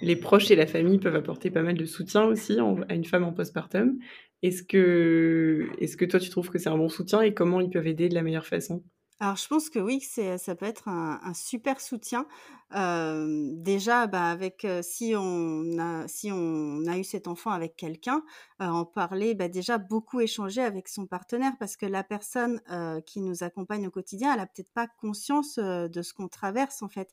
les 0.00 0.16
proches 0.16 0.50
et 0.50 0.56
la 0.56 0.66
famille 0.66 0.98
peuvent 0.98 1.14
apporter 1.14 1.50
pas 1.50 1.62
mal 1.62 1.76
de 1.76 1.84
soutien 1.84 2.24
aussi 2.24 2.58
à 2.88 2.94
une 2.94 3.04
femme 3.04 3.24
en 3.24 3.32
postpartum. 3.32 3.98
Est-ce 4.42 4.64
que, 4.64 5.68
est 5.78 5.96
que 5.96 6.04
toi, 6.04 6.18
tu 6.18 6.28
trouves 6.30 6.50
que 6.50 6.58
c'est 6.58 6.68
un 6.70 6.76
bon 6.76 6.88
soutien 6.88 7.22
et 7.22 7.34
comment 7.34 7.60
ils 7.60 7.70
peuvent 7.70 7.86
aider 7.86 8.08
de 8.08 8.14
la 8.14 8.22
meilleure 8.22 8.46
façon? 8.46 8.82
Alors, 9.22 9.36
je 9.36 9.46
pense 9.46 9.70
que 9.70 9.78
oui, 9.78 10.00
ça 10.00 10.54
peut 10.56 10.66
être 10.66 10.88
un, 10.88 11.32
super 11.32 11.80
soutien. 11.80 12.26
déjà, 12.72 14.08
bah, 14.08 14.24
avec 14.30 14.66
si 14.82 15.14
on 15.16 15.78
a 15.78 16.08
si 16.08 16.32
on 16.32 16.84
a 16.88 16.98
eu 16.98 17.04
cet 17.04 17.28
enfant 17.28 17.52
avec 17.52 17.76
quelqu'un, 17.76 18.24
en 18.58 18.84
parler, 18.84 19.36
bah, 19.36 19.46
déjà 19.46 19.78
beaucoup 19.78 20.20
échanger 20.20 20.60
avec 20.62 20.88
son 20.88 21.06
partenaire 21.06 21.52
parce 21.60 21.76
que 21.76 21.86
la 21.86 22.02
personne 22.02 22.60
qui 23.06 23.20
nous 23.20 23.44
accompagne 23.44 23.86
au 23.86 23.92
quotidien, 23.92 24.34
elle 24.34 24.40
a 24.40 24.46
peut-être 24.46 24.72
pas 24.72 24.88
conscience 24.88 25.56
de 25.56 26.02
ce 26.02 26.12
qu'on 26.14 26.26
traverse 26.26 26.82
en 26.82 26.88
fait. 26.88 27.12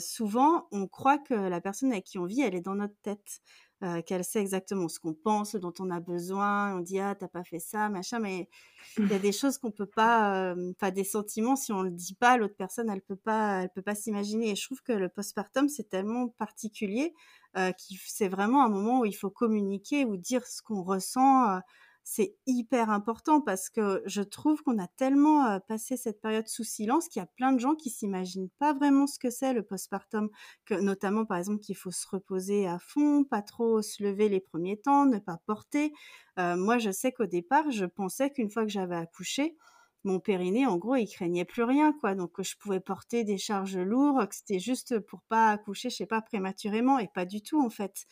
souvent, 0.00 0.66
on 0.72 0.88
croit 0.88 1.18
que 1.18 1.34
la 1.34 1.60
personne 1.60 1.92
avec 1.92 2.02
qui 2.06 2.18
on 2.18 2.24
vit, 2.24 2.40
elle 2.40 2.56
est 2.56 2.60
dans 2.60 2.74
notre 2.74 2.96
tête. 3.02 3.40
Euh, 3.82 4.00
qu'elle 4.00 4.24
sait 4.24 4.40
exactement 4.40 4.88
ce 4.88 4.98
qu'on 4.98 5.12
pense, 5.12 5.52
ce 5.52 5.58
dont 5.58 5.72
on 5.80 5.90
a 5.90 6.00
besoin. 6.00 6.74
On 6.76 6.80
dit 6.80 6.98
ah 6.98 7.14
t'as 7.14 7.28
pas 7.28 7.44
fait 7.44 7.58
ça, 7.58 7.90
machin, 7.90 8.20
mais 8.20 8.48
il 8.96 9.06
y 9.08 9.14
a 9.14 9.18
des 9.18 9.32
choses 9.32 9.58
qu'on 9.58 9.70
peut 9.70 9.84
pas, 9.84 10.54
enfin 10.70 10.90
des 10.90 11.04
sentiments 11.04 11.56
si 11.56 11.72
on 11.72 11.82
le 11.82 11.90
dit 11.90 12.14
pas, 12.14 12.38
l'autre 12.38 12.54
personne 12.56 12.88
elle 12.88 13.02
peut 13.02 13.16
pas, 13.16 13.64
elle 13.64 13.68
peut 13.68 13.82
pas 13.82 13.94
s'imaginer. 13.94 14.52
Et 14.52 14.56
je 14.56 14.64
trouve 14.64 14.80
que 14.82 14.94
le 14.94 15.10
postpartum 15.10 15.68
c'est 15.68 15.90
tellement 15.90 16.28
particulier 16.28 17.12
euh, 17.56 17.72
c'est 18.06 18.28
vraiment 18.28 18.64
un 18.64 18.68
moment 18.68 19.00
où 19.00 19.04
il 19.04 19.14
faut 19.14 19.30
communiquer 19.30 20.04
ou 20.04 20.16
dire 20.16 20.46
ce 20.46 20.62
qu'on 20.62 20.82
ressent. 20.82 21.58
C'est 22.08 22.36
hyper 22.46 22.88
important 22.90 23.40
parce 23.40 23.68
que 23.68 24.00
je 24.06 24.22
trouve 24.22 24.62
qu'on 24.62 24.78
a 24.78 24.86
tellement 24.86 25.58
passé 25.66 25.96
cette 25.96 26.20
période 26.20 26.46
sous 26.46 26.62
silence 26.62 27.08
qu'il 27.08 27.18
y 27.18 27.22
a 27.24 27.26
plein 27.26 27.50
de 27.52 27.58
gens 27.58 27.74
qui 27.74 27.90
s'imaginent 27.90 28.48
pas 28.60 28.72
vraiment 28.74 29.08
ce 29.08 29.18
que 29.18 29.28
c'est 29.28 29.52
le 29.52 29.64
postpartum, 29.64 30.28
que 30.66 30.74
notamment 30.74 31.24
par 31.24 31.36
exemple 31.36 31.58
qu'il 31.58 31.76
faut 31.76 31.90
se 31.90 32.06
reposer 32.08 32.68
à 32.68 32.78
fond, 32.78 33.24
pas 33.24 33.42
trop 33.42 33.82
se 33.82 34.04
lever 34.04 34.28
les 34.28 34.38
premiers 34.38 34.76
temps, 34.76 35.04
ne 35.04 35.18
pas 35.18 35.38
porter. 35.46 35.92
moi, 36.36 36.78
je 36.78 36.92
sais 36.92 37.10
qu'au 37.10 37.26
départ, 37.26 37.72
je 37.72 37.86
pensais 37.86 38.30
qu'une 38.30 38.50
fois 38.50 38.62
que 38.62 38.70
j'avais 38.70 38.94
accouché, 38.94 39.56
mon 40.04 40.20
périnée, 40.20 40.64
en 40.64 40.76
gros, 40.76 40.94
il 40.94 41.08
craignait 41.08 41.44
plus 41.44 41.64
rien, 41.64 41.92
quoi. 41.92 42.14
Donc, 42.14 42.40
je 42.40 42.56
pouvais 42.56 42.78
porter 42.78 43.24
des 43.24 43.36
charges 43.36 43.78
lourdes, 43.78 44.28
que 44.28 44.34
c'était 44.36 44.60
juste 44.60 45.00
pour 45.00 45.22
pas 45.22 45.48
accoucher, 45.50 45.90
je 45.90 45.96
sais 45.96 46.06
pas, 46.06 46.22
prématurément, 46.22 47.00
et 47.00 47.08
pas 47.08 47.24
du 47.24 47.42
tout, 47.42 47.60
en 47.60 47.70
fait. 47.70 48.06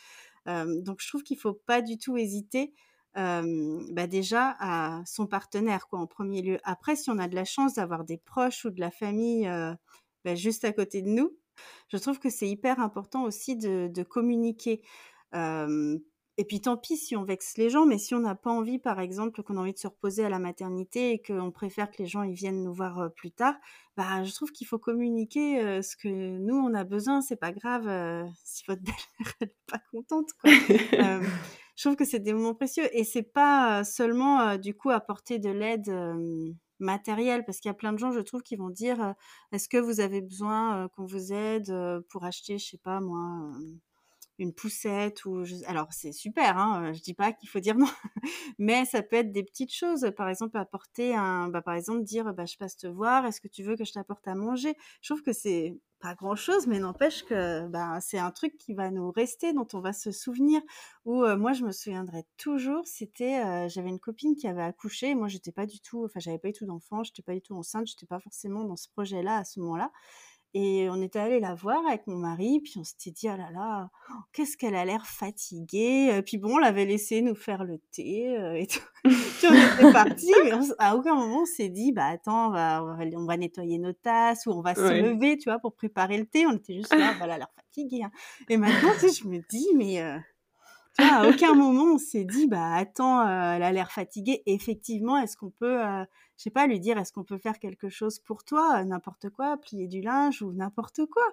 donc, 0.47 1.01
je 1.01 1.07
trouve 1.09 1.23
qu'il 1.23 1.39
faut 1.39 1.55
pas 1.55 1.81
du 1.81 1.97
tout 1.97 2.17
hésiter 2.17 2.75
bah 3.15 4.07
déjà 4.07 4.57
à 4.59 5.03
son 5.07 5.27
partenaire 5.27 5.87
quoi 5.87 6.01
en 6.01 6.07
premier 6.07 6.43
lieu. 6.43 6.59
Après, 6.65 6.97
si 6.97 7.11
on 7.11 7.19
a 7.19 7.29
de 7.29 7.35
la 7.35 7.45
chance 7.45 7.75
d'avoir 7.75 8.05
des 8.05 8.19
proches 8.19 8.65
ou 8.65 8.71
de 8.71 8.81
la 8.81 8.91
famille 8.91 9.49
bah, 10.25 10.35
juste 10.35 10.65
à 10.65 10.73
côté 10.73 11.03
de 11.03 11.09
nous, 11.09 11.37
je 11.89 11.97
trouve 11.99 12.19
que 12.19 12.31
c'est 12.31 12.49
hyper 12.49 12.81
important 12.81 13.25
aussi 13.25 13.57
de, 13.57 14.03
communiquer. 14.03 14.83
et 15.35 16.45
puis 16.45 16.61
tant 16.61 16.77
pis 16.77 16.97
si 16.97 17.17
on 17.17 17.23
vexe 17.23 17.57
les 17.57 17.71
gens, 17.71 17.87
mais 17.87 17.99
si 17.99 18.15
on 18.15 18.21
n'a 18.21 18.35
pas 18.35 18.51
envie, 18.51 18.81
par 18.81 18.99
exemple, 18.99 19.43
qu'on 19.45 19.57
a 19.57 19.61
envie 19.61 19.75
de 19.75 19.79
se 19.79 19.87
reposer 19.87 20.25
à 20.25 20.29
la 20.29 20.41
maternité 20.41 21.13
et 21.13 21.23
qu'on 21.23 21.53
préfère 21.53 21.91
que 21.93 21.99
les 22.03 22.07
gens 22.07 22.25
ils 22.25 22.35
viennent 22.35 22.65
nous 22.65 22.75
voir 22.75 23.13
plus 23.15 23.31
tard, 23.31 23.55
bah, 23.97 24.25
je 24.25 24.33
trouve 24.33 24.51
qu'il 24.51 24.67
faut 24.67 24.81
communiquer 24.81 25.83
ce 25.83 25.97
que 25.97 26.09
nous 26.09 26.57
on 26.57 26.75
a 26.75 26.83
besoin. 26.83 27.21
C'est 27.21 27.37
pas 27.37 27.53
grave 27.53 27.85
si 28.45 28.65
votre 28.67 28.83
belle-mère 28.83 29.35
n'est 29.41 29.55
pas 29.67 29.79
contente. 29.93 30.31
Quoi 30.41 30.51
je 31.77 31.83
trouve 31.83 31.97
que 31.97 32.05
c'est 32.05 32.21
des 32.21 32.33
moments 32.33 32.55
précieux 32.55 32.85
et 32.97 33.05
c'est 33.05 33.23
pas 33.23 33.85
seulement 33.85 34.57
du 34.57 34.75
coup 34.75 34.91
apporter 34.91 35.39
de 35.39 35.51
l'aide 35.51 35.91
matérielle 36.79 37.45
parce 37.45 37.59
qu'il 37.61 37.69
y 37.69 37.71
a 37.71 37.75
plein 37.75 37.93
de 37.93 37.99
gens 37.99 38.13
je 38.13 38.21
trouve 38.21 38.43
qui 38.43 38.57
vont 38.57 38.71
dire 38.71 39.15
est-ce 39.53 39.69
que 39.69 39.79
vous 39.79 40.01
avez 40.01 40.21
besoin 40.21 40.89
qu'on 40.91 41.07
vous 41.07 41.33
aide 41.33 41.73
pour 42.11 42.25
acheter 42.25 42.59
je 42.59 42.67
sais 42.67 42.79
pas 42.79 43.01
moi 43.01 43.53
une 44.39 44.53
poussette 44.53 45.25
ou 45.25 45.45
alors 45.67 45.89
c'est 45.93 46.13
super 46.13 46.59
hein, 46.59 46.93
je 46.93 47.01
dis 47.01 47.15
pas 47.15 47.33
qu'il 47.33 47.49
faut 47.49 47.61
dire 47.61 47.77
non 47.77 47.87
mais 48.59 48.85
ça 48.85 49.03
peut 49.03 49.17
être 49.17 49.33
des 49.33 49.45
petites 49.45 49.73
choses 49.73 50.11
par 50.17 50.29
exemple 50.29 50.57
apporter 50.59 51.15
un 51.15 51.49
bah, 51.49 51.63
par 51.63 51.75
exemple 51.75 52.03
dire 52.03 52.33
bah 52.35 52.45
je 52.45 52.57
passe 52.57 52.77
te 52.77 52.87
voir 52.87 53.27
est-ce 53.27 53.41
que 53.41 53.49
tu 53.49 53.63
veux 53.63 53.77
que 53.77 53.85
je 53.85 53.93
t'apporte 53.93 54.27
à 54.27 54.35
manger? 54.35 54.75
Je 55.03 55.13
trouve 55.13 55.23
que 55.23 55.33
c'est 55.33 55.79
pas 56.01 56.15
grand 56.15 56.37
chose 56.37 56.67
mais 56.67 56.79
n'empêche 56.79 57.25
que 57.25 57.67
bah, 57.69 57.99
c'est 58.01 58.19
un 58.19 58.31
truc 58.31 58.59
qui 58.59 58.75
va 58.75 58.91
nous 58.91 59.11
rester 59.11 59.53
dont 59.53 59.67
on 59.73 59.81
va 59.81 59.93
se 59.93 60.11
souvenir. 60.11 60.61
Ou 61.05 61.25
moi 61.37 61.53
je 61.53 61.65
me 61.65 61.73
souviendrai 61.73 62.25
toujours 62.37 62.83
c'était 62.87 63.69
j'avais 63.69 63.89
une 63.89 64.01
copine 64.01 64.35
qui 64.35 64.49
avait 64.49 64.63
accouché 64.63 65.15
moi 65.15 65.29
j'étais 65.29 65.53
pas 65.53 65.67
du 65.67 65.81
tout 65.81 66.05
enfin 66.05 66.21
j'avais 66.21 66.39
pas 66.39 66.49
du 66.49 66.55
tout 66.55 66.67
d'enfant 66.67 67.05
j'étais 67.05 67.23
pas 67.23 67.35
du 67.35 67.41
tout 67.41 67.55
enceinte 67.55 67.87
j'étais 67.87 68.07
pas 68.07 68.21
forcément 68.21 68.65
dans 68.65 68.77
ce 68.77 68.89
projet 68.89 69.23
là 69.23 69.39
à 69.39 69.45
ce 69.45 69.61
moment 69.61 69.77
là 69.77 69.91
et 70.55 70.89
on 70.89 71.03
était 71.03 71.19
allé 71.19 71.41
la 71.41 71.55
voir 71.55 71.85
avec 71.87 72.07
mon 72.07 72.17
mari, 72.17 72.61
puis 72.61 72.75
on 72.79 72.85
s'était 72.85 73.11
dit, 73.11 73.29
ah 73.29 73.37
là 73.37 73.51
là, 73.53 73.91
qu'est-ce 74.33 74.57
qu'elle 74.57 74.77
a 74.77 74.85
l'air 74.85 75.05
fatiguée. 75.07 76.23
Puis 76.25 76.39
bon, 76.39 76.55
on 76.55 76.59
l'avait 76.59 76.85
laissé 76.85 77.23
nous 77.23 77.35
faire 77.35 77.65
le 77.65 77.79
thé 77.91 78.37
et 78.57 78.67
tout. 78.67 78.81
puis 79.05 79.47
on 79.49 79.53
était 79.53 79.93
partis, 79.93 80.33
mais 80.45 80.53
à 80.79 80.97
aucun 80.97 81.15
moment 81.15 81.43
on 81.43 81.47
s'est 81.47 81.69
dit, 81.69 81.93
bah 81.93 82.07
attends, 82.07 82.49
on 82.49 82.51
va, 82.53 82.85
on 82.85 83.25
va, 83.25 83.37
nettoyer 83.37 83.79
nos 83.79 83.93
tasses 83.93 84.47
ou 84.47 84.53
on 84.53 84.61
va 84.61 84.75
se 84.75 84.81
lever, 84.81 85.37
tu 85.37 85.51
vois, 85.51 85.59
pour 85.59 85.75
préparer 85.75 86.19
le 86.19 86.27
thé. 86.27 86.47
On 86.47 86.53
était 86.53 86.75
juste 86.75 86.95
là, 86.95 87.15
bah, 87.19 87.25
elle 87.25 87.31
a 87.33 87.39
l'air 87.39 87.51
fatiguée. 87.57 88.05
Hein. 88.05 88.11
Et 88.49 88.57
maintenant, 88.57 88.91
tu 89.01 89.09
sais, 89.09 89.23
je 89.23 89.29
me 89.29 89.41
dis, 89.51 89.69
mais 89.75 90.01
à 90.99 91.29
aucun 91.29 91.55
moment 91.55 91.95
on 91.95 91.99
s'est 91.99 92.25
dit, 92.25 92.47
bah 92.47 92.75
attends, 92.75 93.23
elle 93.23 93.63
a 93.63 93.73
l'air 93.73 93.91
fatiguée. 93.91 94.43
Effectivement, 94.47 95.19
est-ce 95.19 95.37
qu'on 95.37 95.51
peut, 95.51 95.81
je 96.37 96.43
sais 96.43 96.51
pas, 96.51 96.67
lui 96.67 96.81
dire, 96.81 96.99
est-ce 96.99 97.13
qu'on 97.13 97.25
peut 97.25 97.39
faire 97.39 97.59
quelque 97.59 97.89
chose 97.89 98.19
pour 98.19 98.45
toi, 98.45 98.85
n'importe 98.85 99.31
quoi, 99.31 99.57
plier 99.57 99.89
du 99.89 100.01
linge 100.01 100.43
ou 100.43 100.53
n'importe 100.53 101.07
quoi? 101.07 101.25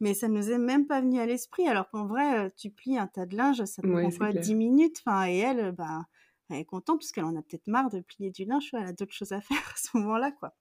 Mais 0.00 0.14
ça 0.14 0.28
ne 0.28 0.34
nous 0.34 0.50
est 0.50 0.58
même 0.58 0.86
pas 0.86 1.00
venu 1.00 1.20
à 1.20 1.26
l'esprit. 1.26 1.68
Alors 1.68 1.90
qu'en 1.90 2.06
vrai, 2.06 2.50
tu 2.56 2.70
plies 2.70 2.98
un 2.98 3.06
tas 3.06 3.26
de 3.26 3.36
linge, 3.36 3.64
ça 3.64 3.82
prend 3.82 4.10
pas 4.10 4.32
10 4.32 4.54
minutes. 4.54 5.02
Enfin, 5.04 5.26
et 5.26 5.38
elle, 5.38 5.72
bah, 5.72 6.06
elle 6.48 6.58
est 6.58 6.64
contente 6.64 7.00
parce 7.00 7.12
qu'elle 7.12 7.24
en 7.24 7.36
a 7.36 7.42
peut-être 7.42 7.66
marre 7.66 7.90
de 7.90 8.00
plier 8.00 8.30
du 8.30 8.44
linge. 8.44 8.70
Elle 8.72 8.86
a 8.86 8.92
d'autres 8.92 9.12
choses 9.12 9.32
à 9.32 9.40
faire 9.40 9.58
à 9.58 9.76
ce 9.76 9.96
moment-là, 9.98 10.32
quoi. 10.32 10.54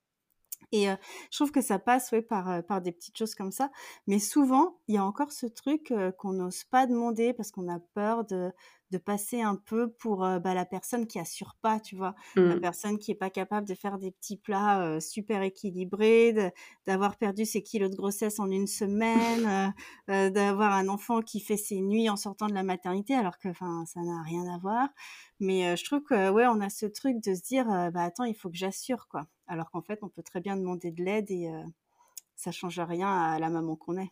Et 0.71 0.87
je 1.31 1.37
trouve 1.37 1.51
que 1.51 1.61
ça 1.61 1.79
passe 1.79 2.11
ouais, 2.11 2.21
par, 2.21 2.63
par 2.63 2.81
des 2.81 2.91
petites 2.91 3.17
choses 3.17 3.35
comme 3.35 3.51
ça. 3.51 3.71
Mais 4.07 4.19
souvent, 4.19 4.77
il 4.87 4.95
y 4.95 4.97
a 4.97 5.03
encore 5.03 5.31
ce 5.31 5.45
truc 5.47 5.93
qu'on 6.17 6.33
n'ose 6.33 6.63
pas 6.65 6.85
demander 6.85 7.33
parce 7.33 7.51
qu'on 7.51 7.67
a 7.69 7.79
peur 7.93 8.25
de, 8.25 8.51
de 8.91 8.97
passer 8.97 9.41
un 9.41 9.55
peu 9.55 9.91
pour 9.91 10.19
bah, 10.19 10.53
la 10.53 10.65
personne 10.65 11.07
qui 11.07 11.19
assure 11.19 11.55
pas, 11.61 11.79
tu 11.79 11.95
vois, 11.95 12.15
la 12.35 12.55
mmh. 12.55 12.61
personne 12.61 12.97
qui 12.97 13.11
est 13.11 13.15
pas 13.15 13.29
capable 13.29 13.67
de 13.67 13.75
faire 13.75 13.97
des 13.97 14.11
petits 14.11 14.37
plats 14.37 14.99
super 14.99 15.41
équilibrés, 15.41 16.53
d'avoir 16.87 17.17
perdu 17.17 17.45
ses 17.45 17.61
kilos 17.61 17.89
de 17.89 17.95
grossesse 17.95 18.39
en 18.39 18.49
une 18.49 18.67
semaine, 18.67 19.73
d'avoir 20.07 20.73
un 20.73 20.87
enfant 20.87 21.21
qui 21.21 21.39
fait 21.39 21.57
ses 21.57 21.81
nuits 21.81 22.09
en 22.09 22.17
sortant 22.17 22.47
de 22.47 22.53
la 22.53 22.63
maternité, 22.63 23.13
alors 23.15 23.37
que 23.37 23.49
enfin 23.49 23.83
ça 23.85 24.01
n'a 24.01 24.21
rien 24.23 24.47
à 24.53 24.57
voir. 24.57 24.89
Mais 25.39 25.75
je 25.77 25.83
trouve 25.85 26.01
que 26.03 26.29
ouais, 26.29 26.47
on 26.47 26.59
a 26.61 26.69
ce 26.69 26.85
truc 26.85 27.23
de 27.23 27.35
se 27.35 27.41
dire 27.41 27.65
bah 27.93 28.03
attends, 28.03 28.25
il 28.25 28.35
faut 28.35 28.49
que 28.49 28.57
j'assure 28.57 29.07
quoi. 29.07 29.27
Alors 29.47 29.71
qu'en 29.71 29.81
fait, 29.81 29.99
on 30.03 30.09
peut 30.09 30.23
très 30.23 30.41
bien 30.41 30.57
demander 30.57 30.91
de 30.91 31.03
l'aide 31.03 31.29
et 31.31 31.51
ça 32.35 32.51
change 32.51 32.79
rien 32.79 33.09
à 33.09 33.39
la 33.39 33.49
maman 33.49 33.75
qu'on 33.75 33.97
est. 33.97 34.11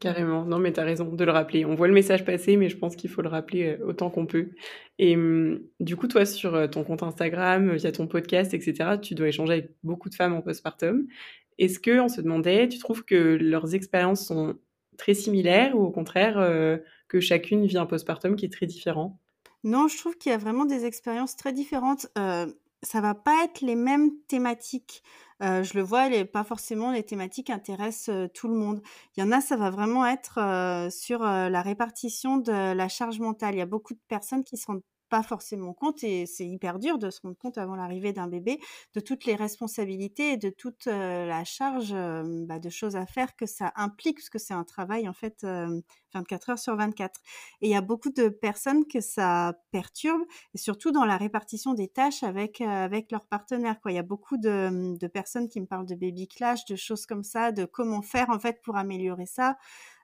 Carrément, 0.00 0.44
non 0.44 0.58
mais 0.58 0.72
tu 0.72 0.80
as 0.80 0.84
raison 0.84 1.06
de 1.12 1.24
le 1.24 1.32
rappeler. 1.32 1.64
On 1.64 1.74
voit 1.74 1.88
le 1.88 1.94
message 1.94 2.24
passer, 2.24 2.56
mais 2.56 2.68
je 2.68 2.76
pense 2.76 2.96
qu'il 2.96 3.08
faut 3.08 3.22
le 3.22 3.28
rappeler 3.28 3.78
euh, 3.80 3.86
autant 3.86 4.10
qu'on 4.10 4.26
peut. 4.26 4.50
Et 4.98 5.16
mmh, 5.16 5.60
du 5.80 5.96
coup, 5.96 6.06
toi, 6.06 6.26
sur 6.26 6.54
euh, 6.54 6.66
ton 6.66 6.84
compte 6.84 7.02
Instagram, 7.02 7.74
via 7.74 7.92
ton 7.92 8.06
podcast, 8.06 8.52
etc., 8.52 8.98
tu 9.00 9.14
dois 9.14 9.28
échanger 9.28 9.52
avec 9.54 9.70
beaucoup 9.82 10.10
de 10.10 10.14
femmes 10.14 10.34
en 10.34 10.42
postpartum. 10.42 11.06
Est-ce 11.58 11.78
que, 11.78 11.98
on 12.00 12.08
se 12.08 12.20
demandait, 12.20 12.68
tu 12.68 12.78
trouves 12.78 13.04
que 13.04 13.38
leurs 13.40 13.74
expériences 13.74 14.26
sont 14.26 14.56
très 14.96 15.14
similaires 15.14 15.76
ou 15.76 15.84
au 15.84 15.90
contraire 15.90 16.38
euh, 16.38 16.78
que 17.08 17.20
chacune 17.20 17.66
vit 17.66 17.78
un 17.78 17.86
postpartum 17.86 18.36
qui 18.36 18.46
est 18.46 18.52
très 18.52 18.66
différent? 18.66 19.18
Non, 19.64 19.88
je 19.88 19.96
trouve 19.96 20.16
qu'il 20.16 20.30
y 20.32 20.34
a 20.34 20.38
vraiment 20.38 20.64
des 20.64 20.84
expériences 20.84 21.36
très 21.36 21.52
différentes. 21.52 22.06
Euh, 22.18 22.46
ça 22.82 23.00
va 23.00 23.14
pas 23.14 23.44
être 23.44 23.62
les 23.62 23.74
mêmes 23.74 24.10
thématiques 24.28 25.02
je 25.40 25.74
le 25.76 25.82
vois, 25.82 26.08
pas 26.24 26.44
forcément 26.44 26.92
les 26.92 27.02
thématiques 27.04 27.50
intéressent 27.50 28.30
tout 28.34 28.48
le 28.48 28.54
monde. 28.54 28.80
Il 29.16 29.20
y 29.20 29.22
en 29.26 29.32
a, 29.32 29.40
ça 29.40 29.56
va 29.56 29.70
vraiment 29.70 30.06
être 30.06 30.88
sur 30.90 31.20
la 31.20 31.62
répartition 31.62 32.38
de 32.38 32.72
la 32.72 32.88
charge 32.88 33.20
mentale. 33.20 33.54
Il 33.54 33.58
y 33.58 33.60
a 33.60 33.66
beaucoup 33.66 33.94
de 33.94 34.00
personnes 34.08 34.44
qui 34.44 34.56
rendent 34.66 34.82
pas 35.16 35.22
forcément 35.22 35.72
compte 35.72 36.04
et 36.04 36.26
c'est 36.26 36.46
hyper 36.46 36.78
dur 36.78 36.98
de 36.98 37.08
se 37.08 37.22
rendre 37.22 37.38
compte 37.38 37.56
avant 37.56 37.74
l'arrivée 37.74 38.12
d'un 38.12 38.26
bébé 38.26 38.60
de 38.94 39.00
toutes 39.00 39.24
les 39.24 39.34
responsabilités 39.34 40.32
et 40.32 40.36
de 40.36 40.50
toute 40.50 40.84
la 40.84 41.42
charge 41.44 41.94
bah, 42.46 42.58
de 42.58 42.68
choses 42.68 42.96
à 42.96 43.06
faire 43.06 43.34
que 43.34 43.46
ça 43.46 43.72
implique 43.76 44.18
parce 44.18 44.28
que 44.28 44.38
c'est 44.38 44.52
un 44.52 44.64
travail 44.64 45.08
en 45.08 45.14
fait 45.14 45.46
24 46.12 46.50
heures 46.50 46.58
sur 46.58 46.76
24 46.76 47.18
et 47.62 47.68
il 47.68 47.70
y 47.70 47.74
a 47.74 47.80
beaucoup 47.80 48.10
de 48.10 48.28
personnes 48.28 48.86
que 48.86 49.00
ça 49.00 49.54
perturbe 49.70 50.20
et 50.52 50.58
surtout 50.58 50.92
dans 50.92 51.06
la 51.06 51.16
répartition 51.16 51.72
des 51.72 51.88
tâches 51.88 52.22
avec 52.22 52.60
avec 52.60 53.10
leurs 53.10 53.24
partenaires 53.24 53.80
quoi. 53.80 53.92
Il 53.92 53.94
y 53.94 53.98
a 53.98 54.02
beaucoup 54.02 54.36
de, 54.36 54.98
de 54.98 55.06
personnes 55.06 55.48
qui 55.48 55.62
me 55.62 55.66
parlent 55.66 55.86
de 55.86 55.94
baby 55.94 56.28
clash 56.28 56.66
de 56.66 56.76
choses 56.76 57.06
comme 57.06 57.24
ça 57.24 57.52
de 57.52 57.64
comment 57.64 58.02
faire 58.02 58.28
en 58.28 58.38
fait 58.38 58.60
pour 58.62 58.76
améliorer 58.76 59.24
ça 59.24 59.56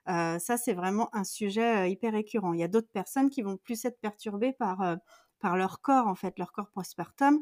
ça, 0.07 0.57
c'est 0.57 0.73
vraiment 0.73 1.09
un 1.15 1.23
sujet 1.23 1.89
hyper 1.91 2.13
récurrent. 2.13 2.53
Il 2.53 2.59
y 2.59 2.63
a 2.63 2.67
d'autres 2.67 2.91
personnes 2.91 3.29
qui 3.29 3.41
vont 3.41 3.57
plus 3.57 3.85
être 3.85 3.99
perturbées 3.99 4.53
par, 4.53 4.97
par 5.39 5.57
leur 5.57 5.81
corps, 5.81 6.07
en 6.07 6.15
fait, 6.15 6.37
leur 6.39 6.51
corps 6.51 6.69
postpartum. 6.71 7.39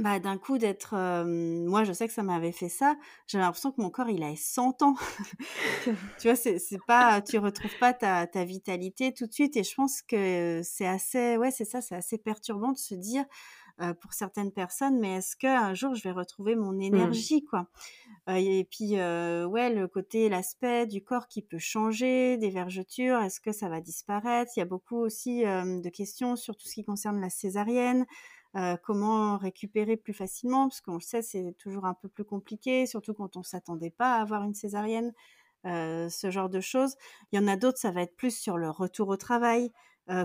bah, 0.00 0.20
d'un 0.20 0.38
coup 0.38 0.58
d'être 0.58 0.94
moi 1.24 1.82
je 1.84 1.92
sais 1.92 2.06
que 2.06 2.12
ça 2.14 2.22
m'avait 2.22 2.52
fait 2.52 2.68
ça 2.68 2.96
j'avais 3.26 3.42
l'impression 3.42 3.72
que 3.72 3.80
mon 3.82 3.90
corps 3.90 4.08
il 4.08 4.22
avait 4.22 4.36
100 4.36 4.80
ans 4.82 4.94
tu 6.18 6.28
vois 6.28 6.36
c'est 6.36 6.58
pas 6.86 7.20
tu 7.20 7.38
retrouves 7.38 7.76
pas 7.78 7.92
ta, 7.94 8.26
ta 8.26 8.44
vitalité 8.44 9.12
tout 9.12 9.26
de 9.26 9.32
suite 9.32 9.56
et 9.56 9.64
je 9.64 9.74
pense 9.74 10.02
que 10.02 10.60
c'est 10.62 10.86
assez 10.86 11.36
ouais 11.36 11.50
c'est 11.50 11.64
ça 11.64 11.80
c'est 11.80 11.96
assez 11.96 12.18
perturbant 12.18 12.72
de 12.72 12.78
se 12.78 12.94
dire 12.94 13.24
euh, 13.80 13.94
pour 13.94 14.12
certaines 14.12 14.50
personnes, 14.50 14.98
mais 14.98 15.18
est-ce 15.18 15.36
qu'un 15.36 15.72
jour 15.72 15.94
je 15.94 16.02
vais 16.02 16.10
retrouver 16.10 16.56
mon 16.56 16.72
mmh. 16.72 16.80
énergie, 16.82 17.44
quoi? 17.44 17.68
Euh, 18.28 18.34
Et 18.34 18.66
puis, 18.68 18.98
euh, 18.98 19.46
ouais, 19.46 19.72
le 19.72 19.86
côté, 19.86 20.28
l'aspect 20.28 20.86
du 20.88 21.04
corps 21.04 21.28
qui 21.28 21.42
peut 21.42 21.60
changer, 21.60 22.38
des 22.38 22.50
vergetures, 22.50 23.20
est-ce 23.20 23.40
que 23.40 23.52
ça 23.52 23.68
va 23.68 23.80
disparaître? 23.80 24.50
Il 24.56 24.58
y 24.58 24.62
a 24.62 24.66
beaucoup 24.66 24.96
aussi 24.96 25.42
de 25.42 25.88
questions 25.90 26.34
sur 26.34 26.56
tout 26.56 26.66
ce 26.66 26.74
qui 26.74 26.84
concerne 26.84 27.20
la 27.20 27.30
césarienne. 27.30 28.04
comment 28.82 29.38
récupérer 29.38 29.96
plus 29.96 30.14
facilement, 30.14 30.68
parce 30.68 30.80
qu'on 30.80 30.94
le 30.94 31.00
sait, 31.00 31.22
c'est 31.22 31.54
toujours 31.58 31.84
un 31.84 31.94
peu 31.94 32.08
plus 32.08 32.24
compliqué, 32.24 32.86
surtout 32.86 33.14
quand 33.14 33.36
on 33.36 33.44
s'attendait 33.44 33.90
pas 33.90 34.16
à 34.16 34.22
avoir 34.22 34.42
une 34.42 34.54
césarienne, 34.54 35.12
ce 35.64 36.30
genre 36.30 36.48
de 36.48 36.60
choses. 36.60 36.96
Il 37.30 37.40
y 37.40 37.44
en 37.44 37.46
a 37.46 37.56
d'autres, 37.56 37.78
ça 37.78 37.92
va 37.92 38.02
être 38.02 38.16
plus 38.16 38.36
sur 38.36 38.58
le 38.58 38.70
retour 38.70 39.08
au 39.08 39.16
travail, 39.16 39.70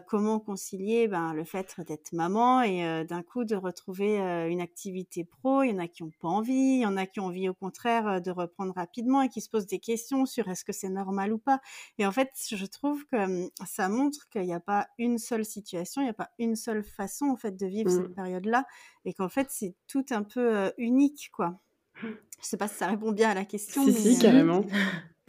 comment 0.08 0.40
concilier 0.40 1.08
ben, 1.08 1.34
le 1.34 1.44
fait 1.44 1.76
d'être 1.82 2.14
maman 2.14 2.62
et 2.62 3.04
d'un 3.06 3.22
coup 3.22 3.44
de 3.44 3.56
retrouver 3.56 4.18
une 4.50 4.62
activité 4.62 5.24
pro. 5.26 5.64
Il 5.64 5.72
y 5.72 5.74
en 5.74 5.80
a 5.80 5.88
qui 5.88 6.04
n'ont 6.04 6.12
pas 6.22 6.28
envie, 6.28 6.54
il 6.54 6.82
y 6.82 6.86
en 6.86 6.98
a 6.98 7.06
qui 7.06 7.20
ont 7.20 7.26
envie 7.26 7.50
au 7.50 7.54
contraire 7.54 8.22
de 8.22 8.32
reprendre 8.32 8.74
rapidement 8.74 9.22
et 9.22 9.30
qui 9.30 9.42
se 9.42 9.50
posent 9.50 9.68
des 9.68 9.80
questions 9.80 10.26
sur 10.26 10.48
est-ce 10.48 10.64
que 10.64 10.74
c'est 10.74 10.90
normal 10.90 11.34
ou 11.34 11.38
pas. 11.38 11.60
Et 11.98 12.06
en 12.06 12.12
fait, 12.12 12.30
je 12.50 12.66
trouve 12.66 13.06
que 13.06 13.50
ça 13.66 13.90
montre 13.90 14.30
qu'il 14.30 14.44
n'y 14.44 14.54
a 14.54 14.60
pas 14.60 14.88
une 14.98 15.18
seule 15.18 15.46
situation, 15.46 16.02
il 16.02 16.06
n'y 16.06 16.12
a 16.12 16.14
pas 16.14 16.32
une 16.40 16.56
seule 16.56 16.84
façon 16.84 17.26
en 17.26 17.36
fait 17.36 17.58
de 17.58 17.66
vivre 17.66 17.90
cette 17.90 18.10
mmh. 18.10 18.16
période-là 18.16 18.66
et 19.06 19.14
qu'en 19.14 19.30
fait 19.30 19.48
c'est 19.50 19.76
tout 19.88 20.06
un 20.12 20.24
peu 20.24 20.72
unique 20.78 21.30
quoi. 21.34 21.60
Je 22.02 22.10
sais 22.42 22.58
pas 22.58 22.68
si 22.68 22.76
ça 22.76 22.88
répond 22.88 23.12
bien 23.12 23.30
à 23.30 23.34
la 23.34 23.46
question. 23.46 23.86
Si, 23.86 23.94
si, 23.94 24.20
carrément. 24.20 24.66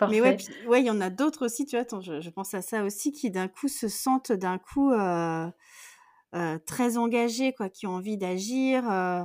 Mais 0.00 0.20
ouais, 0.20 0.36
ouais, 0.66 0.80
il 0.80 0.86
y 0.86 0.90
en 0.90 1.00
a 1.00 1.10
d'autres 1.10 1.46
aussi, 1.46 1.66
tu 1.66 1.76
vois, 1.76 2.00
je, 2.00 2.30
pense 2.30 2.54
à 2.54 2.62
ça 2.62 2.84
aussi, 2.84 3.12
qui 3.12 3.30
d'un 3.30 3.48
coup 3.48 3.68
se 3.68 3.88
sentent 3.88 4.32
d'un 4.32 4.58
coup 4.58 4.90
euh, 4.90 5.48
euh, 6.34 6.58
très 6.66 6.96
engagés, 6.96 7.52
quoi, 7.52 7.68
qui 7.68 7.86
ont 7.86 7.94
envie 7.94 8.16
d'agir 8.16 8.90
euh, 8.90 9.22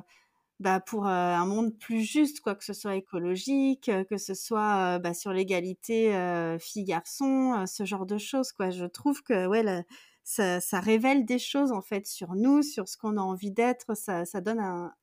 bah, 0.59 0.79
pour 0.79 1.07
un 1.07 1.45
monde 1.45 1.77
plus 1.77 2.01
juste, 2.01 2.41
quoi, 2.41 2.53
que 2.55 2.63
ce 2.63 2.73
soit 2.73 2.95
écologique, 2.95 3.89
que 4.09 4.17
ce 4.17 4.35
soit 4.35 4.99
bah, 4.99 5.13
sur 5.13 5.33
l'égalité 5.33 6.11
filles-garçons, 6.59 7.65
ce 7.65 7.85
genre 7.85 8.05
de 8.05 8.17
choses, 8.17 8.51
quoi. 8.51 8.69
Je 8.69 8.85
trouve 8.85 9.23
que 9.23 9.47
ouais, 9.47 9.85
ça, 10.23 10.61
ça, 10.61 10.79
révèle 10.79 11.25
des 11.25 11.39
choses 11.39 11.71
en 11.71 11.81
fait 11.81 12.05
sur 12.05 12.35
nous, 12.35 12.61
sur 12.61 12.87
ce 12.87 12.97
qu'on 12.97 13.17
a 13.17 13.21
envie 13.21 13.51
d'être, 13.51 13.95
ça, 13.95 14.25
ça 14.25 14.41
donne 14.41 14.59
un, 14.59 14.93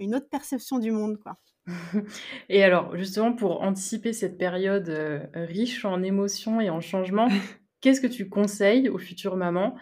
une 0.00 0.16
autre 0.16 0.28
perception 0.28 0.78
du 0.78 0.90
monde, 0.90 1.18
quoi. 1.18 1.38
Et 2.48 2.62
alors, 2.62 2.96
justement, 2.96 3.32
pour 3.32 3.62
anticiper 3.62 4.12
cette 4.12 4.38
période 4.38 4.88
euh, 4.88 5.20
riche 5.34 5.84
en 5.84 6.02
émotions 6.02 6.60
et 6.60 6.70
en 6.70 6.80
changements, 6.80 7.28
qu'est-ce 7.80 8.00
que 8.00 8.06
tu 8.06 8.28
conseilles 8.28 8.88
aux 8.88 8.98
futures 8.98 9.36
mamans 9.36 9.76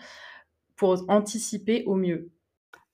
pour 0.76 1.04
anticiper 1.08 1.84
au 1.86 1.94
mieux? 1.96 2.30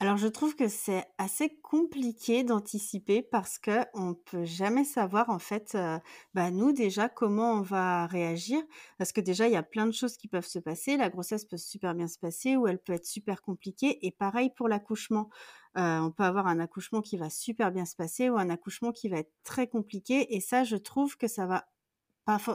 Alors 0.00 0.16
je 0.16 0.28
trouve 0.28 0.54
que 0.54 0.68
c'est 0.68 1.04
assez 1.18 1.58
compliqué 1.60 2.44
d'anticiper 2.44 3.20
parce 3.20 3.58
que 3.58 3.84
on 3.94 4.14
peut 4.14 4.44
jamais 4.44 4.84
savoir 4.84 5.28
en 5.28 5.40
fait, 5.40 5.74
euh, 5.74 5.98
bah, 6.34 6.52
nous 6.52 6.70
déjà 6.70 7.08
comment 7.08 7.54
on 7.54 7.62
va 7.62 8.06
réagir. 8.06 8.62
Parce 8.96 9.10
que 9.10 9.20
déjà 9.20 9.48
il 9.48 9.54
y 9.54 9.56
a 9.56 9.62
plein 9.64 9.86
de 9.86 9.92
choses 9.92 10.16
qui 10.16 10.28
peuvent 10.28 10.46
se 10.46 10.60
passer. 10.60 10.96
La 10.96 11.10
grossesse 11.10 11.44
peut 11.44 11.56
super 11.56 11.96
bien 11.96 12.06
se 12.06 12.16
passer 12.18 12.56
ou 12.56 12.68
elle 12.68 12.78
peut 12.78 12.92
être 12.92 13.06
super 13.06 13.42
compliquée. 13.42 14.06
Et 14.06 14.12
pareil 14.12 14.50
pour 14.54 14.68
l'accouchement. 14.68 15.30
Euh, 15.76 15.98
on 15.98 16.12
peut 16.12 16.22
avoir 16.22 16.46
un 16.46 16.60
accouchement 16.60 17.02
qui 17.02 17.16
va 17.16 17.28
super 17.28 17.72
bien 17.72 17.84
se 17.84 17.96
passer 17.96 18.30
ou 18.30 18.38
un 18.38 18.50
accouchement 18.50 18.92
qui 18.92 19.08
va 19.08 19.18
être 19.18 19.32
très 19.42 19.66
compliqué. 19.66 20.36
Et 20.36 20.40
ça, 20.40 20.62
je 20.62 20.76
trouve 20.76 21.16
que 21.16 21.26
ça 21.26 21.46
va 21.46 21.66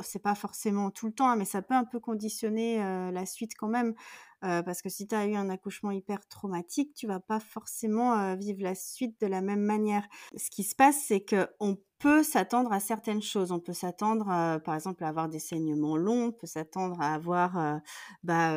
c'est 0.03 0.21
pas 0.21 0.35
forcément 0.35 0.91
tout 0.91 1.07
le 1.07 1.13
temps, 1.13 1.29
hein, 1.29 1.35
mais 1.35 1.45
ça 1.45 1.61
peut 1.61 1.73
un 1.73 1.85
peu 1.85 1.99
conditionner 1.99 2.77
la 3.11 3.25
suite 3.25 3.53
quand 3.57 3.67
même. 3.69 3.93
Parce 4.41 4.81
que 4.81 4.89
si 4.89 5.07
tu 5.07 5.15
as 5.15 5.25
eu 5.25 5.35
un 5.35 5.49
accouchement 5.49 5.91
hyper 5.91 6.27
traumatique, 6.27 6.93
tu 6.93 7.07
vas 7.07 7.19
pas 7.19 7.39
forcément 7.39 8.35
vivre 8.35 8.61
la 8.61 8.75
suite 8.75 9.19
de 9.21 9.27
la 9.27 9.41
même 9.41 9.61
manière. 9.61 10.05
Ce 10.35 10.49
qui 10.49 10.63
se 10.63 10.75
passe, 10.75 10.97
c'est 11.07 11.21
que 11.21 11.47
on 11.59 11.77
peut 12.03 12.21
s'attendre 12.21 12.73
à 12.73 12.81
certaines 12.81 13.21
choses. 13.21 13.53
On 13.53 13.61
peut 13.61 13.71
s'attendre, 13.71 14.25
par 14.65 14.75
exemple, 14.75 15.05
à 15.05 15.07
avoir 15.07 15.29
des 15.29 15.39
saignements 15.39 15.95
longs, 15.95 16.25
on 16.25 16.31
peut 16.33 16.47
s'attendre 16.47 16.99
à 16.99 17.13
avoir 17.13 17.79
bah, 18.23 18.51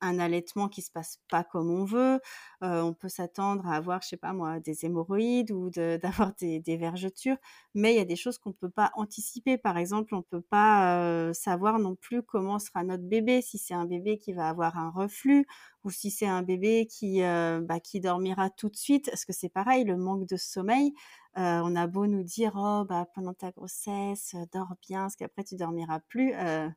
un 0.00 0.18
allaitement 0.18 0.68
qui 0.68 0.82
se 0.82 0.90
passe 0.90 1.20
pas 1.30 1.44
comme 1.44 1.70
on 1.70 1.84
veut. 1.84 2.18
on 2.62 2.92
peut 2.92 3.08
s'attendre 3.08 3.68
à 3.68 3.76
avoir, 3.76 4.02
je 4.02 4.08
sais 4.08 4.16
pas 4.16 4.32
moi, 4.32 4.58
des 4.58 4.84
hémorroïdes 4.84 5.52
ou 5.52 5.70
d'avoir 6.02 6.32
des, 6.40 6.76
vergetures. 6.76 7.36
Mais 7.74 7.94
il 7.94 7.98
y 7.98 8.00
a 8.00 8.04
des 8.04 8.16
choses 8.16 8.36
qu'on 8.36 8.52
peut 8.52 8.68
pas 8.68 8.90
anticiper. 8.96 9.58
Par 9.58 9.78
exemple, 9.78 10.16
on 10.16 10.22
peut 10.22 10.40
pas 10.40 11.32
savoir 11.34 11.78
non 11.78 11.94
plus 11.94 12.24
comment 12.24 12.58
sera 12.58 12.82
notre 12.82 13.04
bébé. 13.04 13.42
Si 13.42 13.58
c'est 13.58 13.74
un 13.74 13.86
bébé 13.86 14.18
qui 14.18 14.32
va 14.32 14.48
avoir 14.48 14.76
un 14.76 14.90
reflux 14.90 15.46
ou 15.84 15.90
si 15.90 16.10
c'est 16.10 16.26
un 16.26 16.42
bébé 16.42 16.88
qui, 16.90 17.20
bah, 17.20 17.78
qui 17.78 18.00
dormira 18.00 18.50
tout 18.50 18.70
de 18.70 18.76
suite. 18.76 19.06
Parce 19.08 19.24
que 19.24 19.32
c'est 19.32 19.50
pareil, 19.50 19.84
le 19.84 19.96
manque 19.96 20.26
de 20.26 20.36
sommeil. 20.36 20.92
Euh, 21.38 21.60
on 21.62 21.76
a 21.76 21.86
beau 21.86 22.06
nous 22.06 22.22
dire, 22.22 22.52
oh, 22.56 22.84
bah, 22.88 23.06
pendant 23.14 23.34
ta 23.34 23.50
grossesse, 23.50 24.34
euh, 24.34 24.46
dors 24.52 24.74
bien, 24.80 25.02
parce 25.02 25.16
qu'après 25.16 25.44
tu 25.44 25.56
dormiras 25.56 26.00
plus. 26.00 26.32
Euh, 26.34 26.68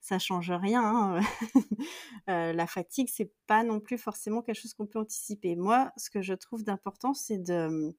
ça 0.00 0.18
change 0.18 0.50
rien. 0.50 0.82
Hein. 0.82 1.20
la 2.26 2.66
fatigue, 2.66 3.08
c'est 3.12 3.32
pas 3.46 3.64
non 3.64 3.80
plus 3.80 3.98
forcément 3.98 4.42
quelque 4.42 4.60
chose 4.60 4.74
qu'on 4.74 4.86
peut 4.86 4.98
anticiper. 4.98 5.56
Moi, 5.56 5.92
ce 5.96 6.10
que 6.10 6.22
je 6.22 6.34
trouve 6.34 6.64
d'important, 6.64 7.14
c'est 7.14 7.38
de, 7.38 7.94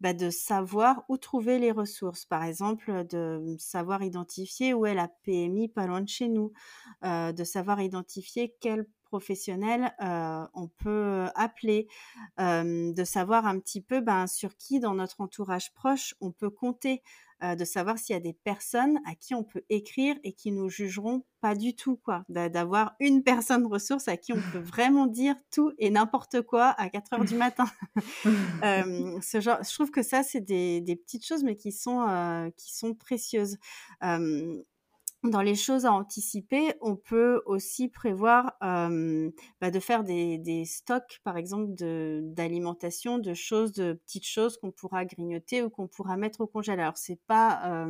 bah, 0.00 0.14
de 0.14 0.30
savoir 0.30 1.04
où 1.08 1.16
trouver 1.18 1.58
les 1.58 1.70
ressources. 1.70 2.24
Par 2.24 2.44
exemple, 2.44 3.04
de 3.06 3.56
savoir 3.58 4.02
identifier 4.02 4.74
où 4.74 4.86
est 4.86 4.94
la 4.94 5.08
PMI 5.24 5.68
pas 5.68 5.86
loin 5.86 6.00
de 6.00 6.08
chez 6.08 6.28
nous, 6.28 6.52
de 7.02 7.44
savoir 7.44 7.80
identifier 7.82 8.54
quel 8.60 8.86
professionnel 9.14 9.94
on 10.00 10.68
peut 10.82 11.26
appeler, 11.36 11.86
de 12.36 13.04
savoir 13.04 13.46
un 13.46 13.60
petit 13.60 13.80
peu 13.80 14.00
ben, 14.00 14.26
sur 14.26 14.56
qui 14.56 14.80
dans 14.80 14.94
notre 14.94 15.20
entourage 15.20 15.72
proche 15.72 16.16
on 16.20 16.32
peut 16.32 16.50
compter, 16.50 17.00
de 17.40 17.64
savoir 17.64 17.96
s'il 17.96 18.14
y 18.14 18.16
a 18.16 18.20
des 18.20 18.32
personnes 18.32 18.98
à 19.06 19.14
qui 19.14 19.36
on 19.36 19.44
peut 19.44 19.62
écrire 19.68 20.16
et 20.24 20.32
qui 20.32 20.50
nous 20.50 20.68
jugeront 20.68 21.24
pas 21.40 21.54
du 21.54 21.76
tout, 21.76 21.96
quoi. 21.96 22.24
D'avoir 22.28 22.96
une 22.98 23.22
personne 23.22 23.66
ressource 23.66 24.08
à 24.08 24.16
qui 24.16 24.32
on 24.32 24.40
peut 24.52 24.58
vraiment 24.58 25.06
dire 25.06 25.36
tout 25.52 25.72
et 25.78 25.90
n'importe 25.90 26.42
quoi 26.42 26.70
à 26.70 26.88
4 26.88 27.12
heures 27.12 27.24
du 27.24 27.36
matin. 27.36 27.66
ce 29.22 29.40
genre, 29.40 29.58
je 29.62 29.74
trouve 29.74 29.92
que 29.92 30.02
ça, 30.02 30.24
c'est 30.24 30.40
des, 30.40 31.00
petites 31.04 31.24
choses, 31.24 31.44
mais 31.44 31.54
qui 31.54 31.70
sont, 31.70 32.50
qui 32.56 32.74
sont 32.74 32.94
précieuses 32.94 33.58
dans 35.24 35.42
les 35.42 35.54
choses 35.54 35.86
à 35.86 35.92
anticiper, 35.92 36.74
on 36.80 36.96
peut 36.96 37.42
aussi 37.46 37.88
prévoir 37.88 38.56
bah, 38.60 39.70
de 39.70 39.80
faire 39.80 40.04
des, 40.04 40.64
stocks, 40.66 41.20
par 41.24 41.36
exemple, 41.36 41.72
d'alimentation, 41.74 43.18
de, 43.18 43.34
choses, 43.34 43.72
de 43.72 43.94
petites 43.94 44.26
choses 44.26 44.58
qu'on 44.58 44.70
pourra 44.70 45.04
grignoter 45.04 45.62
ou 45.62 45.70
qu'on 45.70 45.88
pourra 45.88 46.16
mettre 46.16 46.42
au 46.42 46.46
congélateur. 46.46 46.96
C'est 46.96 47.20
pas 47.26 47.86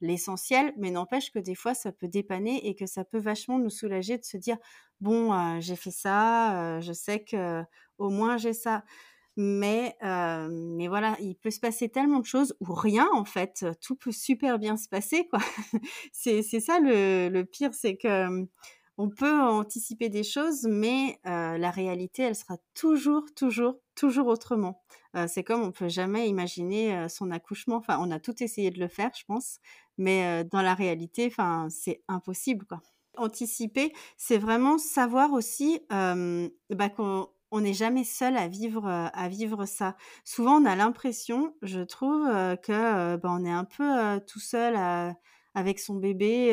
l'essentiel, 0.00 0.72
mais 0.76 0.90
n'empêche 0.90 1.32
que 1.32 1.38
des 1.38 1.54
fois, 1.54 1.74
ça 1.74 1.92
peut 1.92 2.08
dépanner 2.08 2.66
et 2.68 2.74
que 2.74 2.86
ça 2.86 3.04
peut 3.04 3.18
vachement 3.18 3.58
nous 3.58 3.70
soulager 3.70 4.18
de 4.18 4.24
se 4.24 4.36
dire, 4.36 4.56
bon, 5.00 5.60
j'ai 5.60 5.76
fait 5.76 5.90
ça, 5.90 6.80
je 6.80 6.92
sais 6.92 7.24
que 7.24 7.62
au 7.98 8.10
moins 8.10 8.36
j'ai 8.36 8.52
ça. 8.52 8.84
Mais, 9.40 9.96
euh, 10.02 10.48
mais 10.50 10.88
voilà, 10.88 11.16
il 11.20 11.36
peut 11.36 11.52
se 11.52 11.60
passer 11.60 11.88
tellement 11.88 12.18
de 12.18 12.26
choses 12.26 12.56
ou 12.58 12.74
rien 12.74 13.08
en 13.12 13.24
fait, 13.24 13.64
tout 13.80 13.94
peut 13.94 14.10
super 14.10 14.58
bien 14.58 14.76
se 14.76 14.88
passer 14.88 15.28
quoi. 15.28 15.38
c'est 16.12 16.42
ça 16.42 16.80
le, 16.80 17.28
le 17.28 17.44
pire, 17.44 17.72
c'est 17.72 17.96
que 17.96 18.46
on 19.00 19.08
peut 19.08 19.40
anticiper 19.40 20.08
des 20.08 20.24
choses, 20.24 20.64
mais 20.68 21.20
la 21.24 21.70
réalité, 21.70 22.22
elle 22.24 22.34
sera 22.34 22.56
toujours, 22.74 23.22
toujours, 23.36 23.76
toujours 23.94 24.26
autrement. 24.26 24.82
C'est 25.28 25.44
comme 25.44 25.62
on 25.62 25.70
peut 25.70 25.88
jamais 25.88 26.28
imaginer 26.28 27.08
son 27.08 27.30
accouchement. 27.30 27.76
Enfin, 27.76 27.98
on 28.00 28.10
a 28.10 28.18
tout 28.18 28.42
essayé 28.42 28.72
de 28.72 28.80
le 28.80 28.88
faire, 28.88 29.12
je 29.16 29.24
pense, 29.24 29.60
mais 29.98 30.42
dans 30.46 30.62
la 30.62 30.74
réalité, 30.74 31.28
enfin, 31.28 31.68
c'est 31.70 32.02
impossible 32.08 32.66
quoi. 32.66 32.80
Anticiper, 33.16 33.92
c'est 34.16 34.38
vraiment 34.38 34.78
savoir 34.78 35.32
aussi 35.32 35.80
bah, 35.88 36.88
qu'on 36.88 37.28
on 37.50 37.60
n'est 37.62 37.74
jamais 37.74 38.04
seul 38.04 38.36
à 38.36 38.48
vivre 38.48 38.86
à 38.88 39.28
vivre 39.28 39.64
ça. 39.66 39.96
Souvent, 40.24 40.60
on 40.62 40.64
a 40.66 40.76
l'impression, 40.76 41.54
je 41.62 41.80
trouve, 41.80 42.26
que 42.62 43.16
ben, 43.16 43.30
on 43.40 43.44
est 43.44 43.50
un 43.50 43.64
peu 43.64 44.20
tout 44.26 44.40
seul 44.40 44.76
avec 45.54 45.78
son 45.80 45.96
bébé, 45.96 46.50